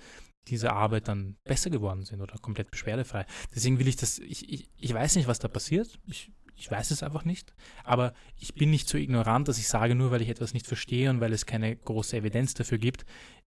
[0.48, 3.26] diese Arbeit dann besser geworden sind oder komplett beschwerdefrei.
[3.54, 6.00] Deswegen will ich das, ich, ich, ich weiß nicht, was da passiert.
[6.08, 7.54] Ich, ich weiß es einfach nicht.
[7.84, 11.10] Aber ich bin nicht so ignorant, dass ich sage, nur weil ich etwas nicht verstehe
[11.10, 13.04] und weil es keine große Evidenz dafür gibt,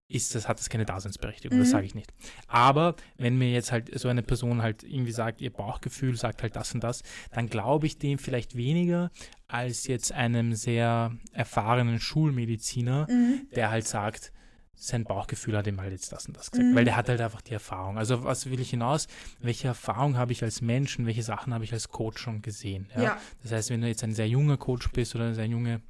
[0.09, 1.61] ist das, hat das keine Daseinsberechtigung, mhm.
[1.61, 2.13] das sage ich nicht.
[2.47, 6.57] Aber wenn mir jetzt halt so eine Person halt irgendwie sagt, ihr Bauchgefühl sagt halt
[6.57, 9.11] das und das, dann glaube ich dem vielleicht weniger
[9.47, 13.47] als jetzt einem sehr erfahrenen Schulmediziner, mhm.
[13.55, 14.33] der halt sagt,
[14.75, 16.75] sein Bauchgefühl hat ihm halt jetzt das und das gesagt, mhm.
[16.75, 17.97] weil der hat halt einfach die Erfahrung.
[17.97, 19.07] Also was will ich hinaus?
[19.39, 22.89] Welche Erfahrung habe ich als Mensch und welche Sachen habe ich als Coach schon gesehen?
[22.95, 23.03] Ja?
[23.03, 23.21] ja.
[23.41, 25.81] Das heißt, wenn du jetzt ein sehr junger Coach bist oder eine sehr junge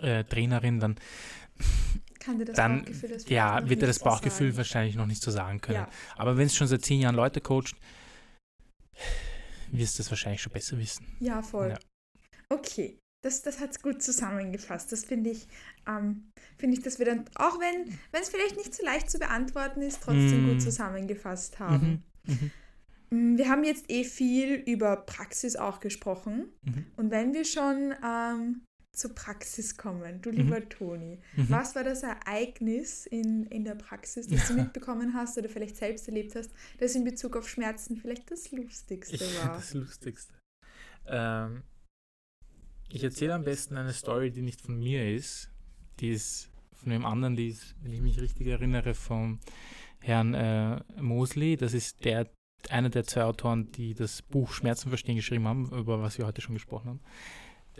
[0.00, 0.96] äh, Trainerin, dann
[2.18, 4.56] kann dir das dann, Bauchgefühl das ja, wird er das Bauchgefühl sagen.
[4.56, 5.78] wahrscheinlich noch nicht so sagen können.
[5.78, 5.88] Ja.
[6.16, 7.74] Aber wenn es schon seit zehn Jahren Leute coacht,
[9.70, 11.06] wirst du es wahrscheinlich schon besser wissen.
[11.20, 11.70] Ja, voll.
[11.70, 11.78] Ja.
[12.48, 14.92] Okay, das, das hat es gut zusammengefasst.
[14.92, 15.46] Das finde ich,
[15.88, 16.24] ähm,
[16.58, 20.02] finde ich, dass wir dann, auch wenn es vielleicht nicht so leicht zu beantworten ist,
[20.02, 20.48] trotzdem mm.
[20.50, 22.04] gut zusammengefasst haben.
[22.26, 22.50] Mhm.
[23.10, 23.34] Mhm.
[23.34, 26.46] Mm, wir haben jetzt eh viel über Praxis auch gesprochen.
[26.62, 26.86] Mhm.
[26.96, 30.68] Und wenn wir schon ähm, zur Praxis kommen, du lieber mhm.
[30.68, 31.46] Toni, mhm.
[31.48, 36.08] was war das Ereignis in, in der Praxis, das du mitbekommen hast oder vielleicht selbst
[36.08, 39.54] erlebt hast, das in Bezug auf Schmerzen vielleicht das Lustigste war?
[39.54, 40.34] Das Lustigste.
[41.06, 41.62] Ähm,
[42.94, 45.50] ich erzähle am besten eine Story, die nicht von mir ist,
[46.00, 49.38] die ist von einem anderen, die ist, wenn ich mich richtig erinnere, vom
[50.00, 51.56] Herrn äh, Mosley.
[51.56, 52.28] Das ist der
[52.68, 56.40] einer der zwei Autoren, die das Buch Schmerzen verstehen geschrieben haben, über was wir heute
[56.40, 57.00] schon gesprochen haben.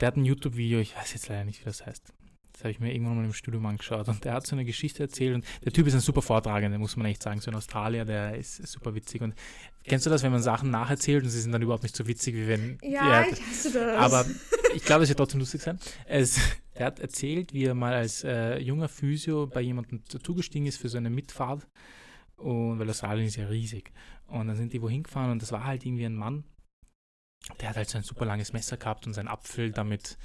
[0.00, 2.12] Der hat ein YouTube-Video, ich weiß jetzt leider nicht, wie das heißt.
[2.52, 4.08] Das habe ich mir irgendwann mal im Studium angeschaut.
[4.08, 5.34] Und der hat so eine Geschichte erzählt.
[5.34, 7.40] Und der Typ ist ein super Vortragender, muss man echt sagen.
[7.40, 9.22] So ein Australier, der ist super witzig.
[9.22, 9.34] Und
[9.84, 12.34] kennst du das, wenn man Sachen nacherzählt und sie sind dann überhaupt nicht so witzig,
[12.34, 12.78] wie wenn.
[12.82, 13.98] Ja, ja ich hasse das.
[13.98, 14.26] Aber
[14.74, 15.78] ich glaube, es wird trotzdem lustig sein.
[16.06, 16.38] Es,
[16.74, 20.88] er hat erzählt, wie er mal als äh, junger Physio bei jemandem zugestiegen ist für
[20.88, 21.66] so eine Mitfahrt.
[22.36, 23.92] Und weil Australien ist ja riesig.
[24.26, 26.44] Und dann sind die wohin gefahren und das war halt irgendwie ein Mann,
[27.60, 30.16] der hat halt so ein super langes Messer gehabt und seinen Apfel damit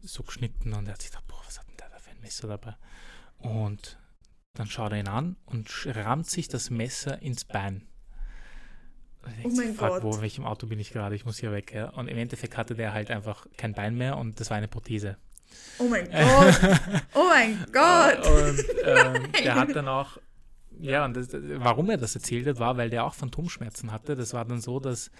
[0.00, 2.20] so geschnitten und er hat sich gedacht, boah, was hat denn der da für ein
[2.20, 2.76] Messer dabei?
[3.38, 3.98] Und
[4.54, 7.86] dann schaut er ihn an und rammt sich das Messer ins Bein.
[9.44, 10.02] Oh mein Gott.
[10.02, 11.14] Wo, in welchem Auto bin ich gerade?
[11.14, 11.72] Ich muss hier weg.
[11.74, 11.90] Ja?
[11.90, 15.16] Und im Endeffekt hatte der halt einfach kein Bein mehr und das war eine Prothese.
[15.78, 16.80] Oh mein Gott.
[17.14, 18.26] oh mein Gott.
[18.26, 20.18] und ähm, der hat dann auch
[20.78, 24.14] ja, und das, warum er das erzählt hat, war, weil der auch Phantomschmerzen hatte.
[24.14, 25.10] Das war dann so, dass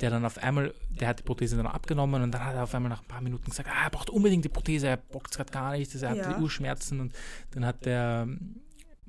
[0.00, 2.74] der dann auf einmal, der hat die Prothese dann abgenommen und dann hat er auf
[2.74, 5.36] einmal nach ein paar Minuten gesagt, ah, er braucht unbedingt die Prothese, er bockt es
[5.36, 6.32] gerade gar nicht, er hat ja.
[6.32, 7.12] die Urschmerzen und
[7.52, 8.28] dann hat der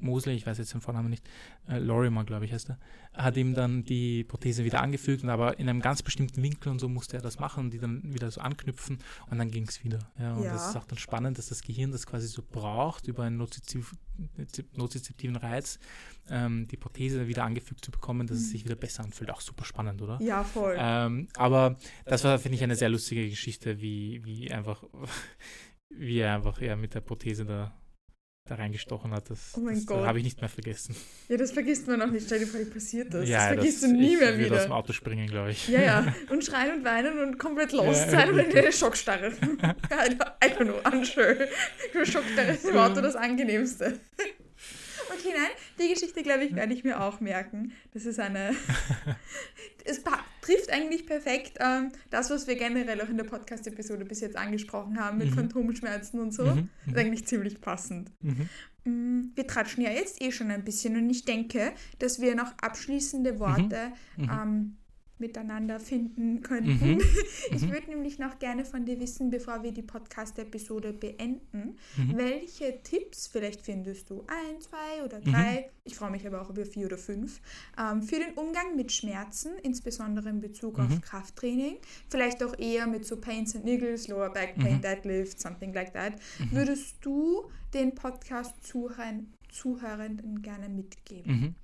[0.01, 1.27] Mosley, ich weiß jetzt den Vornamen nicht,
[1.67, 2.79] äh, Lorimer, glaube ich, heißt er,
[3.13, 6.87] hat ihm dann die Prothese wieder angefügt, aber in einem ganz bestimmten Winkel und so
[6.87, 9.99] musste er das machen, die dann wieder so anknüpfen und dann ging es wieder.
[10.19, 10.53] Ja, und ja.
[10.53, 13.95] das ist auch dann spannend, dass das Gehirn das quasi so braucht, über einen noziztiv,
[14.75, 15.79] nozizeptiven Reiz
[16.29, 18.43] ähm, die Prothese wieder angefügt zu bekommen, dass mhm.
[18.43, 19.31] es sich wieder besser anfühlt.
[19.31, 20.19] Auch super spannend, oder?
[20.21, 20.75] Ja, voll.
[20.77, 24.83] Ähm, aber das war, finde ich, eine sehr lustige Geschichte, wie, wie einfach,
[25.89, 27.78] wie er einfach ja, mit der Prothese da
[28.49, 29.29] da reingestochen hat.
[29.29, 30.05] Das, oh mein das, Gott.
[30.05, 30.95] habe ich nicht mehr vergessen.
[31.27, 32.25] Ja, das vergisst man auch nicht.
[32.25, 33.27] Stell dir vor, wie passiert das.
[33.27, 34.47] Ja, das vergisst das, du nie mehr wieder.
[34.47, 35.67] Ich aus dem Auto springen, glaube ich.
[35.67, 36.15] Ja, ja.
[36.29, 39.31] Und schreien und weinen und komplett lost ja, sein und in eine Schockstarre.
[40.39, 41.37] Einfach nur unschön.
[42.03, 43.99] Schockstarre ist im Auto das angenehmste.
[45.11, 47.73] Okay, nein, die Geschichte, glaube ich, werde ich mir auch merken.
[47.93, 48.55] Das ist eine.
[49.85, 50.01] es
[50.49, 54.99] trifft eigentlich perfekt ähm, das, was wir generell auch in der Podcast-Episode bis jetzt angesprochen
[54.99, 55.35] haben, mit mhm.
[55.35, 56.45] Phantomschmerzen und so.
[56.45, 56.69] Mhm.
[56.85, 58.11] Das ist eigentlich ziemlich passend.
[58.21, 58.49] Mhm.
[58.85, 62.53] Mm, wir tratschen ja jetzt eh schon ein bisschen und ich denke, dass wir noch
[62.61, 64.23] abschließende Worte mhm.
[64.23, 64.29] Mhm.
[64.31, 64.77] ähm,
[65.19, 66.95] miteinander finden könnten.
[66.95, 67.01] Mhm.
[67.51, 67.71] Ich mhm.
[67.71, 72.17] würde nämlich noch gerne von dir wissen, bevor wir die Podcast-Episode beenden, mhm.
[72.17, 75.31] welche Tipps vielleicht findest du, ein, zwei oder mhm.
[75.31, 75.65] drei, mhm.
[75.83, 77.39] ich freue mich aber auch über vier oder fünf,
[77.77, 80.99] ähm, für den Umgang mit Schmerzen, insbesondere in Bezug auf mhm.
[81.01, 81.77] Krafttraining,
[82.09, 86.13] vielleicht auch eher mit so Pains and Niggles, Lower Back Pain, Deadlift, something like that,
[86.51, 91.55] würdest du den Podcast-Zuhörenden gerne mitgeben?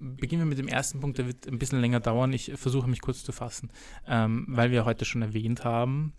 [0.00, 2.32] Beginnen wir mit dem ersten Punkt, der wird ein bisschen länger dauern.
[2.32, 3.70] Ich versuche mich kurz zu fassen,
[4.06, 6.12] ähm, weil wir heute schon erwähnt haben,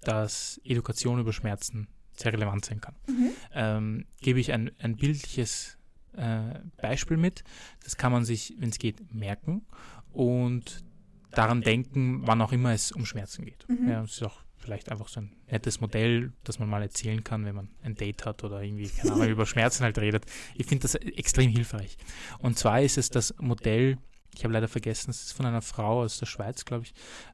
[0.00, 2.96] dass Education über Schmerzen sehr relevant sein kann.
[3.08, 3.30] Mhm.
[3.52, 5.78] Ähm, gebe ich ein, ein bildliches
[6.16, 7.44] äh, Beispiel mit.
[7.84, 9.66] Das kann man sich, wenn es geht, merken
[10.12, 10.84] und
[11.30, 13.66] daran denken, wann auch immer es um Schmerzen geht.
[13.68, 13.88] Mhm.
[13.88, 17.46] Ja, das ist auch vielleicht einfach so ein nettes Modell, das man mal erzählen kann,
[17.46, 20.26] wenn man ein Date hat oder irgendwie, keine Ahnung, über Schmerzen halt redet.
[20.56, 21.96] Ich finde das extrem hilfreich.
[22.38, 23.96] Und zwar ist es das Modell,
[24.34, 26.92] ich habe leider vergessen, es ist von einer Frau aus der Schweiz, glaube ich,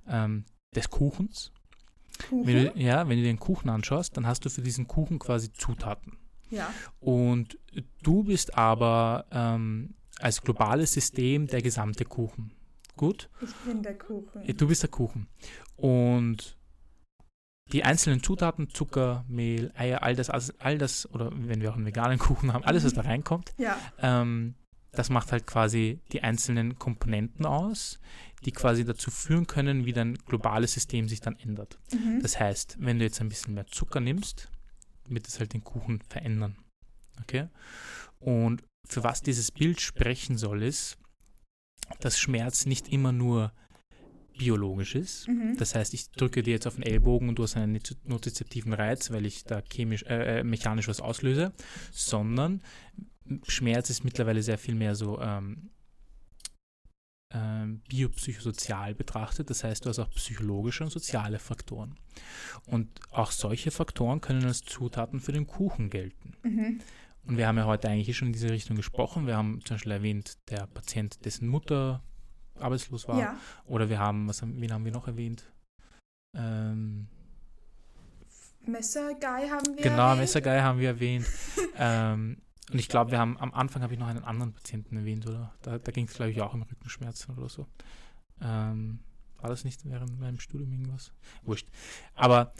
[0.09, 0.45] ähm,
[0.77, 1.51] des Kuchens.
[2.29, 2.47] Kuchen?
[2.47, 5.19] Wenn du, ja, wenn du dir den Kuchen anschaust, dann hast du für diesen Kuchen
[5.19, 6.17] quasi Zutaten.
[6.51, 6.73] Ja.
[7.01, 7.59] Und
[8.05, 12.53] du bist aber ähm, als globales System der gesamte Kuchen.
[12.97, 13.29] Gut?
[13.43, 14.57] Ich bin der Kuchen.
[14.57, 15.27] Du bist der Kuchen.
[15.75, 16.57] Und
[17.73, 21.87] die einzelnen Zutaten, Zucker, Mehl, Eier, all das, all das, oder wenn wir auch einen
[21.87, 23.77] veganen Kuchen haben, alles, was da reinkommt, ja.
[23.99, 24.55] ähm,
[24.93, 27.99] das macht halt quasi die einzelnen Komponenten aus,
[28.45, 31.79] die quasi dazu führen können, wie dein globales System sich dann ändert.
[31.93, 32.21] Mhm.
[32.23, 34.51] Das heißt, wenn du jetzt ein bisschen mehr Zucker nimmst,
[35.09, 36.57] wird es halt den Kuchen verändern.
[37.23, 37.49] Okay?
[38.21, 40.99] Und für was dieses Bild sprechen soll, ist,
[42.01, 43.53] dass Schmerz nicht immer nur
[44.37, 45.29] biologisch ist.
[45.29, 45.57] Mhm.
[45.59, 49.11] Das heißt, ich drücke dir jetzt auf den Ellbogen und du hast einen nozizeptiven Reiz,
[49.11, 51.53] weil ich da chemisch, äh, äh, mechanisch was auslöse,
[51.93, 52.63] sondern
[53.47, 55.71] Schmerz ist mittlerweile sehr viel mehr so ähm,
[57.31, 59.51] äh, biopsychosozial betrachtet.
[59.51, 61.97] Das heißt, du hast auch psychologische und soziale Faktoren.
[62.67, 66.35] Und auch solche Faktoren können als Zutaten für den Kuchen gelten.
[66.43, 66.81] Mhm.
[67.27, 69.27] Und wir haben ja heute eigentlich schon in diese Richtung gesprochen.
[69.27, 72.03] Wir haben zum Beispiel erwähnt, der Patient, dessen Mutter
[72.59, 73.19] arbeitslos war.
[73.19, 73.37] Ja.
[73.67, 75.45] Oder wir haben, was haben, wen haben wir noch erwähnt?
[76.37, 77.09] Ähm,
[78.67, 80.21] Messerguy haben wir Genau, erwähnt.
[80.21, 81.27] Messerguy haben wir erwähnt.
[81.77, 82.39] ähm,
[82.73, 85.53] und ich glaube, wir haben am Anfang habe ich noch einen anderen Patienten erwähnt, oder?
[85.63, 87.67] Da, da ging es, glaube ich, auch um Rückenschmerzen oder so.
[88.41, 89.01] Ähm,
[89.39, 91.13] war das nicht während meinem Studium irgendwas?
[91.43, 91.69] Wurscht.
[92.15, 92.55] Aber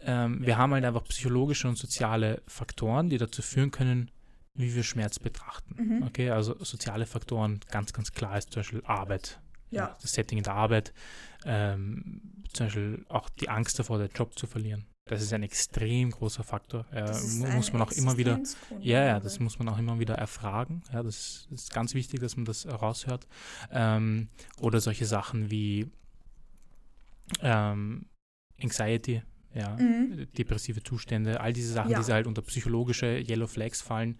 [0.00, 4.10] ähm, wir haben halt einfach psychologische und soziale Faktoren, die dazu führen können,
[4.58, 5.76] wie wir Schmerz betrachten.
[5.78, 6.02] Mhm.
[6.02, 9.40] Okay, also soziale Faktoren, ganz, ganz klar ist zum Beispiel Arbeit.
[9.70, 9.96] Ja.
[10.00, 10.92] Das Setting in der Arbeit,
[11.44, 14.86] ähm, zum Beispiel auch die Angst davor, den Job zu verlieren.
[15.04, 16.84] Das ist ein extrem großer Faktor.
[16.92, 17.10] Äh,
[17.54, 18.40] muss man auch immer wieder,
[18.80, 20.82] ja, ja, das muss man auch immer wieder erfragen.
[20.92, 23.26] Ja, das ist ganz wichtig, dass man das raushört.
[23.70, 24.28] Ähm,
[24.60, 25.90] oder solche Sachen wie
[27.40, 28.06] ähm,
[28.60, 29.22] Anxiety,
[29.58, 30.28] ja, mhm.
[30.38, 32.00] depressive Zustände, all diese Sachen, ja.
[32.00, 34.16] die halt unter psychologische Yellow Flags fallen,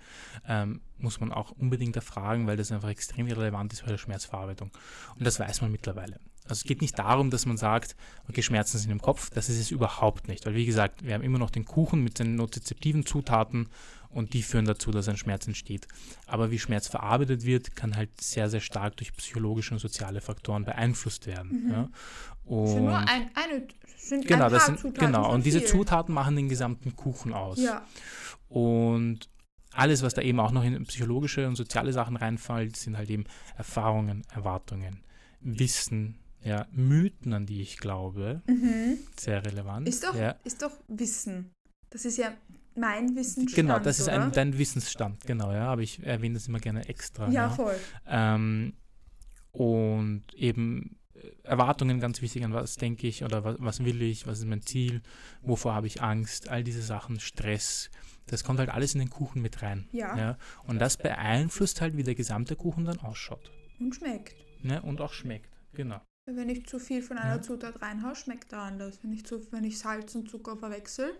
[0.48, 4.72] ähm, muss man auch unbedingt erfragen, weil das einfach extrem relevant ist bei der Schmerzverarbeitung.
[5.16, 6.18] Und das weiß man mittlerweile.
[6.48, 7.96] Also es geht nicht darum, dass man sagt,
[8.28, 10.46] okay, Schmerzen sind im Kopf, das ist es überhaupt nicht.
[10.46, 13.68] Weil wie gesagt, wir haben immer noch den Kuchen mit den nozizeptiven Zutaten
[14.10, 15.86] und die führen dazu, dass ein Schmerz entsteht.
[16.26, 20.64] Aber wie Schmerz verarbeitet wird, kann halt sehr, sehr stark durch psychologische und soziale Faktoren
[20.64, 21.64] beeinflusst werden.
[21.64, 21.70] Mhm.
[21.70, 21.88] Ja.
[22.44, 26.14] Und sind nur ein, eine, sind genau, ein das sind, Zutaten genau, und diese Zutaten
[26.14, 27.58] machen den gesamten Kuchen aus.
[27.58, 27.84] Ja.
[28.48, 29.28] Und
[29.72, 33.24] alles, was da eben auch noch in psychologische und soziale Sachen reinfällt, sind halt eben
[33.56, 35.02] Erfahrungen, Erwartungen,
[35.40, 38.42] Wissen, ja, Mythen, an die ich glaube.
[38.46, 38.98] Mhm.
[39.16, 39.88] Sehr relevant.
[39.88, 40.36] Ist doch, ja.
[40.44, 41.50] ist doch Wissen.
[41.90, 42.34] Das ist ja
[42.76, 43.54] mein Wissensstand.
[43.54, 45.66] Genau, das ist ein, dein Wissensstand, genau, ja.
[45.66, 47.26] Aber ich erwähne das immer gerne extra.
[47.26, 47.50] Ja, ja.
[47.50, 47.76] voll.
[48.06, 48.74] Ähm,
[49.52, 54.26] und eben äh, Erwartungen ganz wichtig, an was denke ich oder was, was will ich,
[54.26, 55.02] was ist mein Ziel,
[55.42, 57.90] wovor habe ich Angst, all diese Sachen, Stress,
[58.26, 59.88] das kommt halt alles in den Kuchen mit rein.
[59.92, 60.16] Ja.
[60.16, 60.38] ja.
[60.64, 63.50] Und das beeinflusst halt, wie der gesamte Kuchen dann ausschaut.
[63.80, 64.36] Und schmeckt.
[64.62, 64.82] Ne?
[64.82, 66.00] Und auch schmeckt, genau.
[66.30, 67.42] Wenn ich zu viel von einer ja.
[67.42, 68.98] Zutat reinhaue, schmeckt er anders.
[69.02, 71.14] Wenn ich, zu, wenn ich Salz und Zucker verwechsel.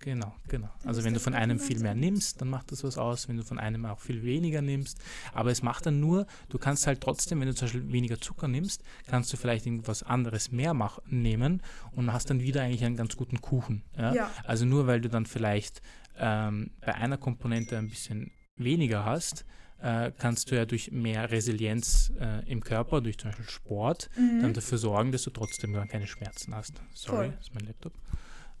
[0.00, 0.68] Genau, genau.
[0.84, 3.28] Also wenn du von einem viel mehr nimmst, dann macht das was aus.
[3.28, 4.98] Wenn du von einem auch viel weniger nimmst.
[5.32, 8.48] Aber es macht dann nur, du kannst halt trotzdem, wenn du zum Beispiel weniger Zucker
[8.48, 12.96] nimmst, kannst du vielleicht irgendwas anderes mehr mach, nehmen und hast dann wieder eigentlich einen
[12.96, 13.84] ganz guten Kuchen.
[13.96, 14.12] Ja?
[14.12, 14.30] Ja.
[14.44, 15.80] Also nur weil du dann vielleicht
[16.18, 19.46] ähm, bei einer Komponente ein bisschen weniger hast,
[19.84, 24.40] äh, kannst du ja durch mehr Resilienz äh, im Körper, durch zum Beispiel Sport, mhm.
[24.40, 26.80] dann dafür sorgen, dass du trotzdem gar keine Schmerzen hast.
[26.94, 27.34] Sorry, Voll.
[27.36, 27.92] das ist mein Laptop.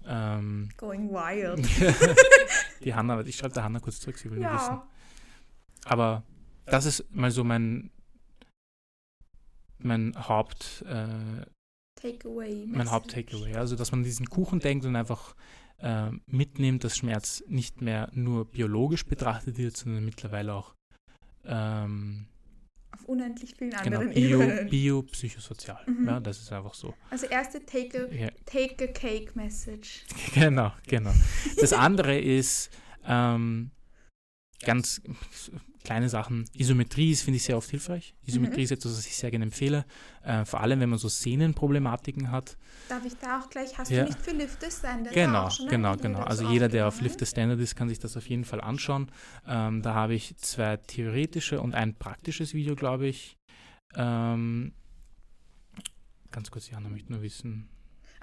[0.06, 1.66] Ähm, Going wild.
[2.84, 4.54] die Hanna, ich schreibe der Hanna kurz zurück, sie will ja.
[4.54, 4.82] wissen.
[5.86, 6.24] Aber
[6.66, 7.90] das ist mal so mein,
[9.78, 11.46] mein Haupt äh,
[11.94, 12.66] Takeaway.
[12.66, 13.54] Mein Haupt-Takeaway.
[13.54, 15.34] Also, dass man diesen Kuchen denkt und einfach
[15.78, 20.74] äh, mitnimmt, dass Schmerz nicht mehr nur biologisch betrachtet wird, sondern mittlerweile auch
[21.46, 22.26] ähm,
[22.92, 24.70] auf unendlich vielen genau, anderen Bio, Ebenen.
[24.70, 25.82] Biopsychosozial.
[25.86, 26.06] Mhm.
[26.06, 26.94] Ja, das ist einfach so.
[27.10, 28.28] Also erste Take a, ja.
[28.46, 30.04] take a Cake Message.
[30.34, 31.12] Genau, genau.
[31.60, 32.70] Das andere ist
[33.06, 33.70] ähm,
[34.64, 35.02] ganz
[35.84, 36.46] kleine Sachen.
[36.54, 38.14] Isometrie ist, finde ich, sehr oft hilfreich.
[38.24, 38.64] Isometrie mhm.
[38.64, 39.84] ist etwas, was ich sehr gerne empfehle.
[40.22, 42.56] Äh, vor allem, wenn man so Sehnenproblematiken hat.
[42.88, 44.02] Darf ich da auch gleich, hast ja.
[44.02, 46.20] du nicht für Lift the Standard Genau, genau, genau.
[46.20, 49.10] Also jeder, der auf Lift the Standard ist, kann sich das auf jeden Fall anschauen.
[49.46, 53.36] Ähm, da habe ich zwei theoretische und ein praktisches Video, glaube ich.
[53.94, 54.72] Ähm,
[56.30, 57.68] ganz kurz, Jana möchte nur wissen,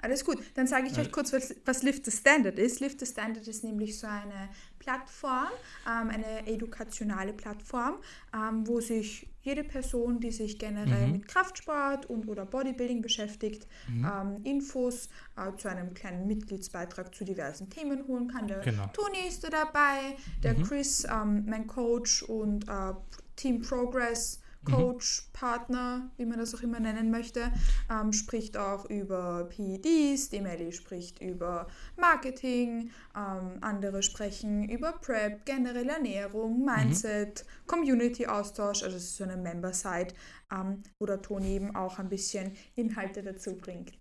[0.02, 0.38] alles gut.
[0.54, 2.80] Dann sage ich euch kurz, was, was Lift the Standard ist.
[2.80, 5.48] Lift the Standard ist nämlich so eine Plattform,
[5.86, 7.94] ähm, eine edukationale Plattform,
[8.34, 11.12] ähm, wo sich jede Person, die sich generell mhm.
[11.12, 14.04] mit Kraftsport und oder Bodybuilding beschäftigt, mhm.
[14.04, 18.48] ähm, Infos äh, zu einem kleinen Mitgliedsbeitrag zu diversen Themen holen kann.
[18.48, 18.88] Der genau.
[18.92, 20.62] Toni ist da dabei, der mhm.
[20.64, 22.92] Chris, ähm, mein Coach und äh,
[23.36, 25.32] Team Progress Coach, mhm.
[25.32, 27.52] Partner, wie man das auch immer nennen möchte,
[27.90, 35.44] ähm, spricht auch über PEDs, die Melly spricht über Marketing, ähm, andere sprechen über Prep,
[35.44, 36.66] generelle Ernährung, mhm.
[36.66, 37.66] Mindset, mhm.
[37.66, 40.14] Community-Austausch, also es ist so eine Member-Site,
[40.52, 43.92] ähm, wo der Toni eben auch ein bisschen Inhalte dazu bringt.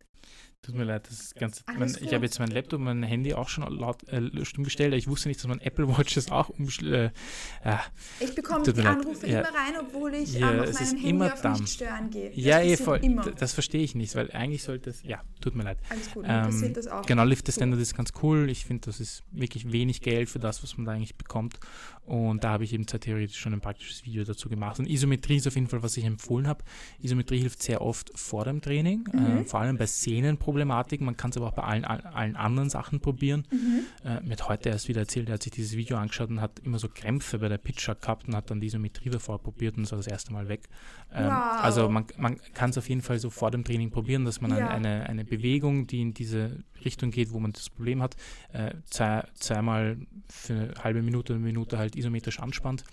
[0.64, 1.64] Tut mir leid, das ist ganz.
[1.76, 4.94] Mein, ich habe jetzt mein Laptop und mein Handy auch schon laut äh, stumm gestellt.
[4.94, 7.14] Ich wusste nicht, dass man Apple Watches auch umstellt.
[7.64, 7.78] Äh.
[8.20, 9.40] Ich bekomme die Anrufe ja.
[9.40, 12.30] immer rein, obwohl ich ja, ähm, auf meinem Handy immer auf nicht stören gehe.
[12.30, 13.00] Das ja, eh voll.
[13.00, 13.32] Immer.
[13.32, 15.02] Das verstehe ich nicht, weil eigentlich sollte es.
[15.02, 15.80] Ja, tut mir leid.
[15.90, 17.08] Alles gut, ähm, passiert das auch.
[17.08, 18.48] Genau, Lift the Standard ist ganz cool.
[18.48, 21.60] Ich finde, das ist wirklich wenig Geld für das, was man da eigentlich bekommt.
[22.06, 24.80] Und da habe ich eben zwar theoretisch schon ein praktisches Video dazu gemacht.
[24.80, 26.64] Und Isometrie ist auf jeden Fall, was ich empfohlen habe.
[27.00, 29.38] Isometrie hilft sehr oft vor dem Training, mhm.
[29.38, 29.86] äh, vor allem bei
[30.52, 31.06] Sehnenproblematiken.
[31.06, 33.48] Man kann es aber auch bei allen, allen anderen Sachen probieren.
[33.52, 33.86] Mhm.
[34.06, 36.60] Äh, mir hat heute erst wieder erzählt, er hat sich dieses Video angeschaut und hat
[36.60, 39.86] immer so Krämpfe bei der Pitcher gehabt und hat dann die Isometrie davor probiert und
[39.86, 40.68] so das erste Mal weg.
[41.14, 41.64] Ähm, wow.
[41.64, 44.56] Also man, man kann es auf jeden Fall so vor dem Training probieren, dass man
[44.56, 44.68] ja.
[44.68, 48.16] eine, eine Bewegung, die in diese Richtung geht, wo man das Problem hat,
[48.54, 52.84] äh, zwei, zweimal für eine halbe Minute, eine Minute halt isometrisch anspannt.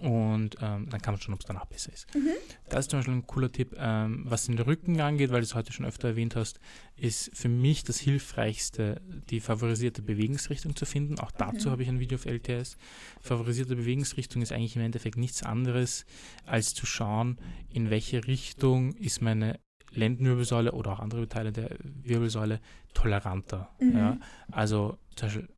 [0.00, 2.06] Und ähm, dann kann man schon, ob es danach besser ist.
[2.14, 2.30] Mhm.
[2.68, 3.74] Das ist zum Beispiel ein cooler Tipp.
[3.76, 6.60] Ähm, was den Rücken angeht, weil du es heute schon öfter erwähnt hast,
[6.96, 9.00] ist für mich das Hilfreichste,
[9.30, 11.18] die favorisierte Bewegungsrichtung zu finden.
[11.18, 11.72] Auch dazu mhm.
[11.72, 12.76] habe ich ein Video auf LTS.
[13.20, 16.06] Favorisierte Bewegungsrichtung ist eigentlich im Endeffekt nichts anderes,
[16.46, 17.38] als zu schauen,
[17.70, 19.58] in welche Richtung ist meine
[19.92, 22.60] Lendenwirbelsäule oder auch andere Teile der Wirbelsäule
[22.94, 23.70] toleranter.
[23.80, 23.96] Mhm.
[23.96, 24.18] Ja?
[24.50, 25.48] Also zum Beispiel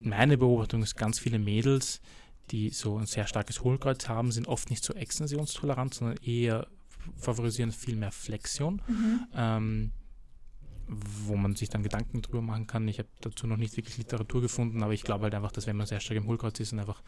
[0.00, 2.00] meine Beobachtung ist, ganz viele Mädels,
[2.52, 6.68] die so ein sehr starkes Hohlkreuz haben, sind oft nicht so extensionstolerant, sondern eher
[7.16, 8.80] favorisieren viel mehr Flexion.
[8.86, 9.20] Mhm.
[9.34, 9.92] Ähm,
[10.88, 12.86] wo man sich dann Gedanken drüber machen kann.
[12.88, 15.76] Ich habe dazu noch nicht wirklich Literatur gefunden, aber ich glaube halt einfach, dass wenn
[15.76, 17.02] man sehr stark im Hohlkreuz ist und einfach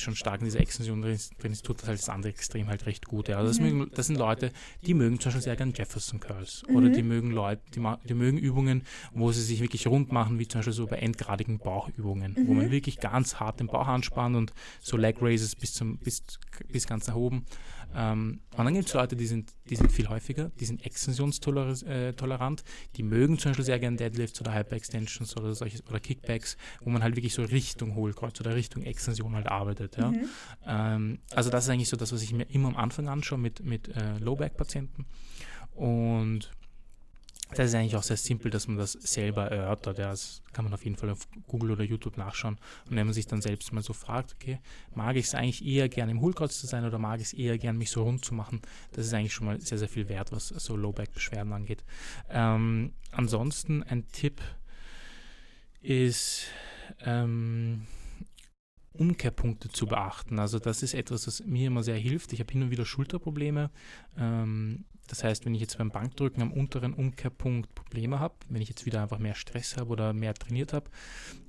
[0.00, 2.68] schon stark in dieser Extension drin ist, drin ist tut das halt das andere Extrem
[2.68, 3.28] halt recht gut.
[3.28, 3.36] Ja.
[3.36, 3.78] Also das, mhm.
[3.78, 4.52] mögen, das sind Leute,
[4.84, 6.76] die mögen zum Beispiel sehr gerne Jefferson Curls mhm.
[6.76, 8.82] oder die mögen Leute, die, die, mögen Übungen,
[9.12, 12.48] wo sie sich wirklich rund machen, wie zum Beispiel so bei endgradigen Bauchübungen, mhm.
[12.48, 16.22] wo man wirklich ganz hart den Bauch anspannt und so Leg Raises bis zum bis,
[16.70, 17.44] bis ganz nach oben.
[17.94, 22.64] Ähm, und dann gibt es Leute, die sind, die sind viel häufiger, die sind extensionstolerant,
[22.96, 27.02] die mögen zum Beispiel sehr gerne Deadlifts oder Hyper-Extensions oder solche oder Kickbacks, wo man
[27.02, 29.96] halt wirklich so Richtung Hohlkreuz oder Richtung Extension halt arbeitet.
[29.96, 30.10] Ja?
[30.10, 30.28] Mhm.
[30.66, 33.64] Ähm, also das ist eigentlich so das, was ich mir immer am Anfang anschaue mit,
[33.64, 35.06] mit äh, Low-Back-Patienten.
[35.74, 36.50] Und
[37.58, 39.98] das ist eigentlich auch sehr simpel, dass man das selber erörtert.
[39.98, 42.58] Ja, das kann man auf jeden Fall auf Google oder YouTube nachschauen.
[42.88, 44.60] Und wenn man sich dann selbst mal so fragt, okay,
[44.94, 47.56] mag ich es eigentlich eher gern im Hohlkreuz zu sein oder mag ich es eher
[47.56, 48.60] gern mich so rund zu machen,
[48.92, 51.84] das ist eigentlich schon mal sehr, sehr viel wert, was so Low-Back-Beschwerden angeht.
[52.28, 54.42] Ähm, ansonsten ein Tipp
[55.80, 56.46] ist,
[57.04, 57.86] ähm,
[58.92, 60.38] Umkehrpunkte zu beachten.
[60.38, 62.32] Also das ist etwas, was mir immer sehr hilft.
[62.32, 63.70] Ich habe hin und wieder Schulterprobleme.
[64.18, 68.68] Ähm, das heißt, wenn ich jetzt beim Bankdrücken am unteren Umkehrpunkt Probleme habe, wenn ich
[68.68, 70.90] jetzt wieder einfach mehr Stress habe oder mehr trainiert habe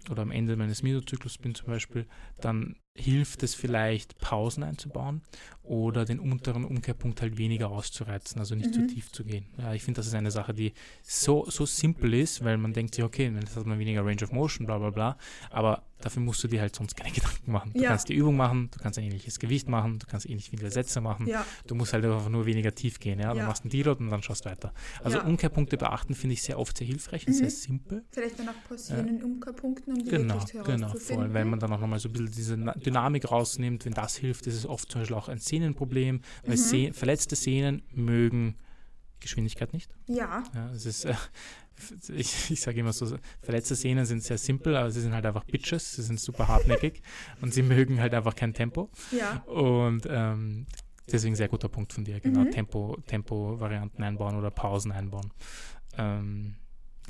[0.09, 2.05] oder am Ende meines Mesozyklus bin zum Beispiel,
[2.39, 5.21] dann hilft es vielleicht, Pausen einzubauen
[5.63, 8.73] oder den unteren Umkehrpunkt halt weniger auszureizen, also nicht mhm.
[8.73, 9.45] zu tief zu gehen.
[9.57, 12.95] Ja, ich finde, das ist eine Sache, die so, so simpel ist, weil man denkt
[12.95, 15.17] sich, okay, dann hat man weniger Range of Motion, bla bla bla,
[15.49, 17.71] aber dafür musst du dir halt sonst keine Gedanken machen.
[17.73, 17.89] Du ja.
[17.89, 21.01] kannst die Übung machen, du kannst ein ähnliches Gewicht machen, du kannst ähnlich viele Sätze
[21.01, 21.45] machen, ja.
[21.65, 24.23] du musst halt einfach nur weniger tief gehen, ja, du machst einen Deload und dann
[24.23, 24.73] schaust du weiter.
[25.03, 27.37] Also Umkehrpunkte beachten finde ich sehr oft sehr hilfreich und mhm.
[27.37, 28.05] sehr simpel.
[28.11, 31.71] Vielleicht dann auch pausieren in Umkehrpunkten, um die genau, wirklich Genau, voll, weil man dann
[31.73, 33.85] auch nochmal so ein bisschen diese Dynamik rausnimmt.
[33.85, 36.61] Wenn das hilft, ist es oft zum Beispiel auch ein Sehnenproblem, weil mhm.
[36.61, 38.55] Seh verletzte Sehnen mögen
[39.19, 39.95] Geschwindigkeit nicht.
[40.07, 40.43] Ja.
[40.53, 41.13] ja es ist, äh,
[42.09, 45.43] ich, ich sage immer so, verletzte Sehnen sind sehr simpel, aber sie sind halt einfach
[45.43, 47.01] Bitches, sie sind super hartnäckig
[47.41, 48.89] und sie mögen halt einfach kein Tempo.
[49.11, 49.43] Ja.
[49.43, 50.65] Und ähm,
[51.11, 52.51] deswegen sehr guter Punkt von dir, genau, mhm.
[52.51, 55.31] Tempo, Tempo-Varianten einbauen oder Pausen einbauen.
[55.97, 56.55] Ähm,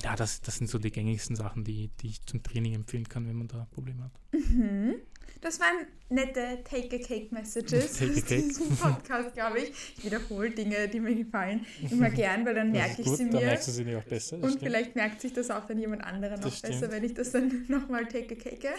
[0.04, 3.28] ja, das, das sind so die gängigsten Sachen, die, die ich zum Training empfehlen kann,
[3.28, 4.12] wenn man da Probleme hat.
[4.32, 4.96] Mhm.
[5.42, 9.72] Das waren nette Take-a-Cake-Messages Take aus diesem Podcast, glaube ich.
[9.98, 13.32] Ich wiederhole Dinge, die mir gefallen, immer gern, weil dann merke ich sie mir.
[13.32, 14.38] Dann merkst du sie auch besser.
[14.38, 14.64] Und stimmt.
[14.64, 18.06] vielleicht merkt sich das auch dann jemand anderer noch besser, wenn ich das dann nochmal
[18.06, 18.70] take-a-cake.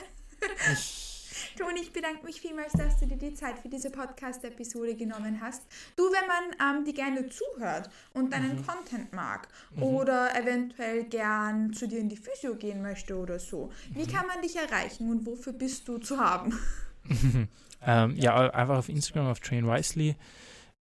[1.57, 5.63] Toni, ich bedanke mich vielmals, dass du dir die Zeit für diese Podcast-Episode genommen hast.
[5.97, 8.67] Du, wenn man ähm, dir gerne zuhört und deinen mhm.
[8.67, 9.83] Content mag mhm.
[9.83, 14.13] oder eventuell gern zu dir in die Physio gehen möchte oder so, wie mhm.
[14.13, 16.59] kann man dich erreichen und wofür bist du zu haben?
[17.83, 20.17] ähm, ja, einfach auf Instagram, auf Train Wisely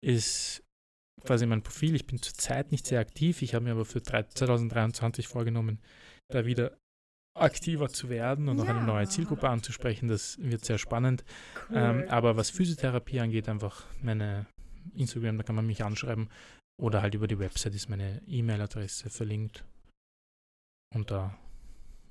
[0.01, 0.63] ist
[1.25, 1.95] quasi mein Profil.
[1.95, 3.41] Ich bin zurzeit nicht sehr aktiv.
[3.41, 5.79] Ich habe mir aber für 2023 vorgenommen,
[6.29, 6.77] da wieder
[7.39, 8.63] aktiver zu werden und ja.
[8.63, 10.07] auch eine neue Zielgruppe anzusprechen.
[10.07, 11.23] Das wird sehr spannend.
[11.69, 11.77] Cool.
[11.77, 14.45] Ähm, aber was Physiotherapie angeht, einfach meine
[14.95, 16.29] Instagram, da kann man mich anschreiben.
[16.79, 19.65] Oder halt über die Website ist meine E-Mail-Adresse verlinkt.
[20.93, 21.37] Und da,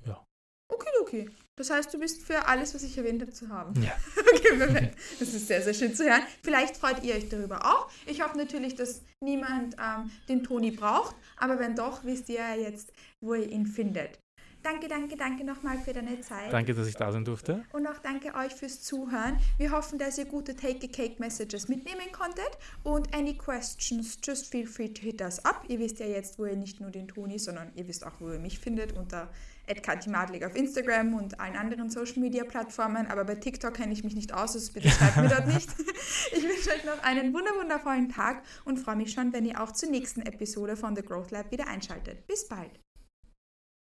[0.05, 0.23] ja.
[0.69, 1.29] Okay, okay.
[1.57, 3.81] Das heißt, du bist für alles, was ich erwähnt habe, zu haben.
[3.81, 3.97] Ja.
[4.33, 4.97] okay, perfekt.
[5.19, 6.21] Das ist sehr, sehr schön zu hören.
[6.43, 7.89] Vielleicht freut ihr euch darüber auch.
[8.05, 12.55] Ich hoffe natürlich, dass niemand ähm, den Toni braucht, aber wenn doch, wisst ihr ja
[12.55, 14.19] jetzt, wo ihr ihn findet.
[14.67, 16.51] Danke, danke, danke nochmal für deine Zeit.
[16.51, 17.63] Danke, dass ich da sein durfte.
[17.71, 19.37] Und auch danke euch fürs Zuhören.
[19.57, 22.49] Wir hoffen, dass ihr gute Take a Cake Messages mitnehmen konntet.
[22.83, 25.63] Und any questions, just feel free to hit us up.
[25.69, 28.29] Ihr wisst ja jetzt, wo ihr nicht nur den Toni, sondern ihr wisst auch, wo
[28.29, 29.29] ihr mich findet unter
[29.83, 33.07] @katimadlik auf Instagram und allen anderen Social Media Plattformen.
[33.07, 35.69] Aber bei TikTok kenne ich mich nicht aus, also bitte schreibt mir dort nicht.
[36.31, 39.89] Ich wünsche euch noch einen wundervollen Tag und freue mich schon, wenn ihr auch zur
[39.89, 42.27] nächsten Episode von The Growth Lab wieder einschaltet.
[42.27, 42.86] Bis bald.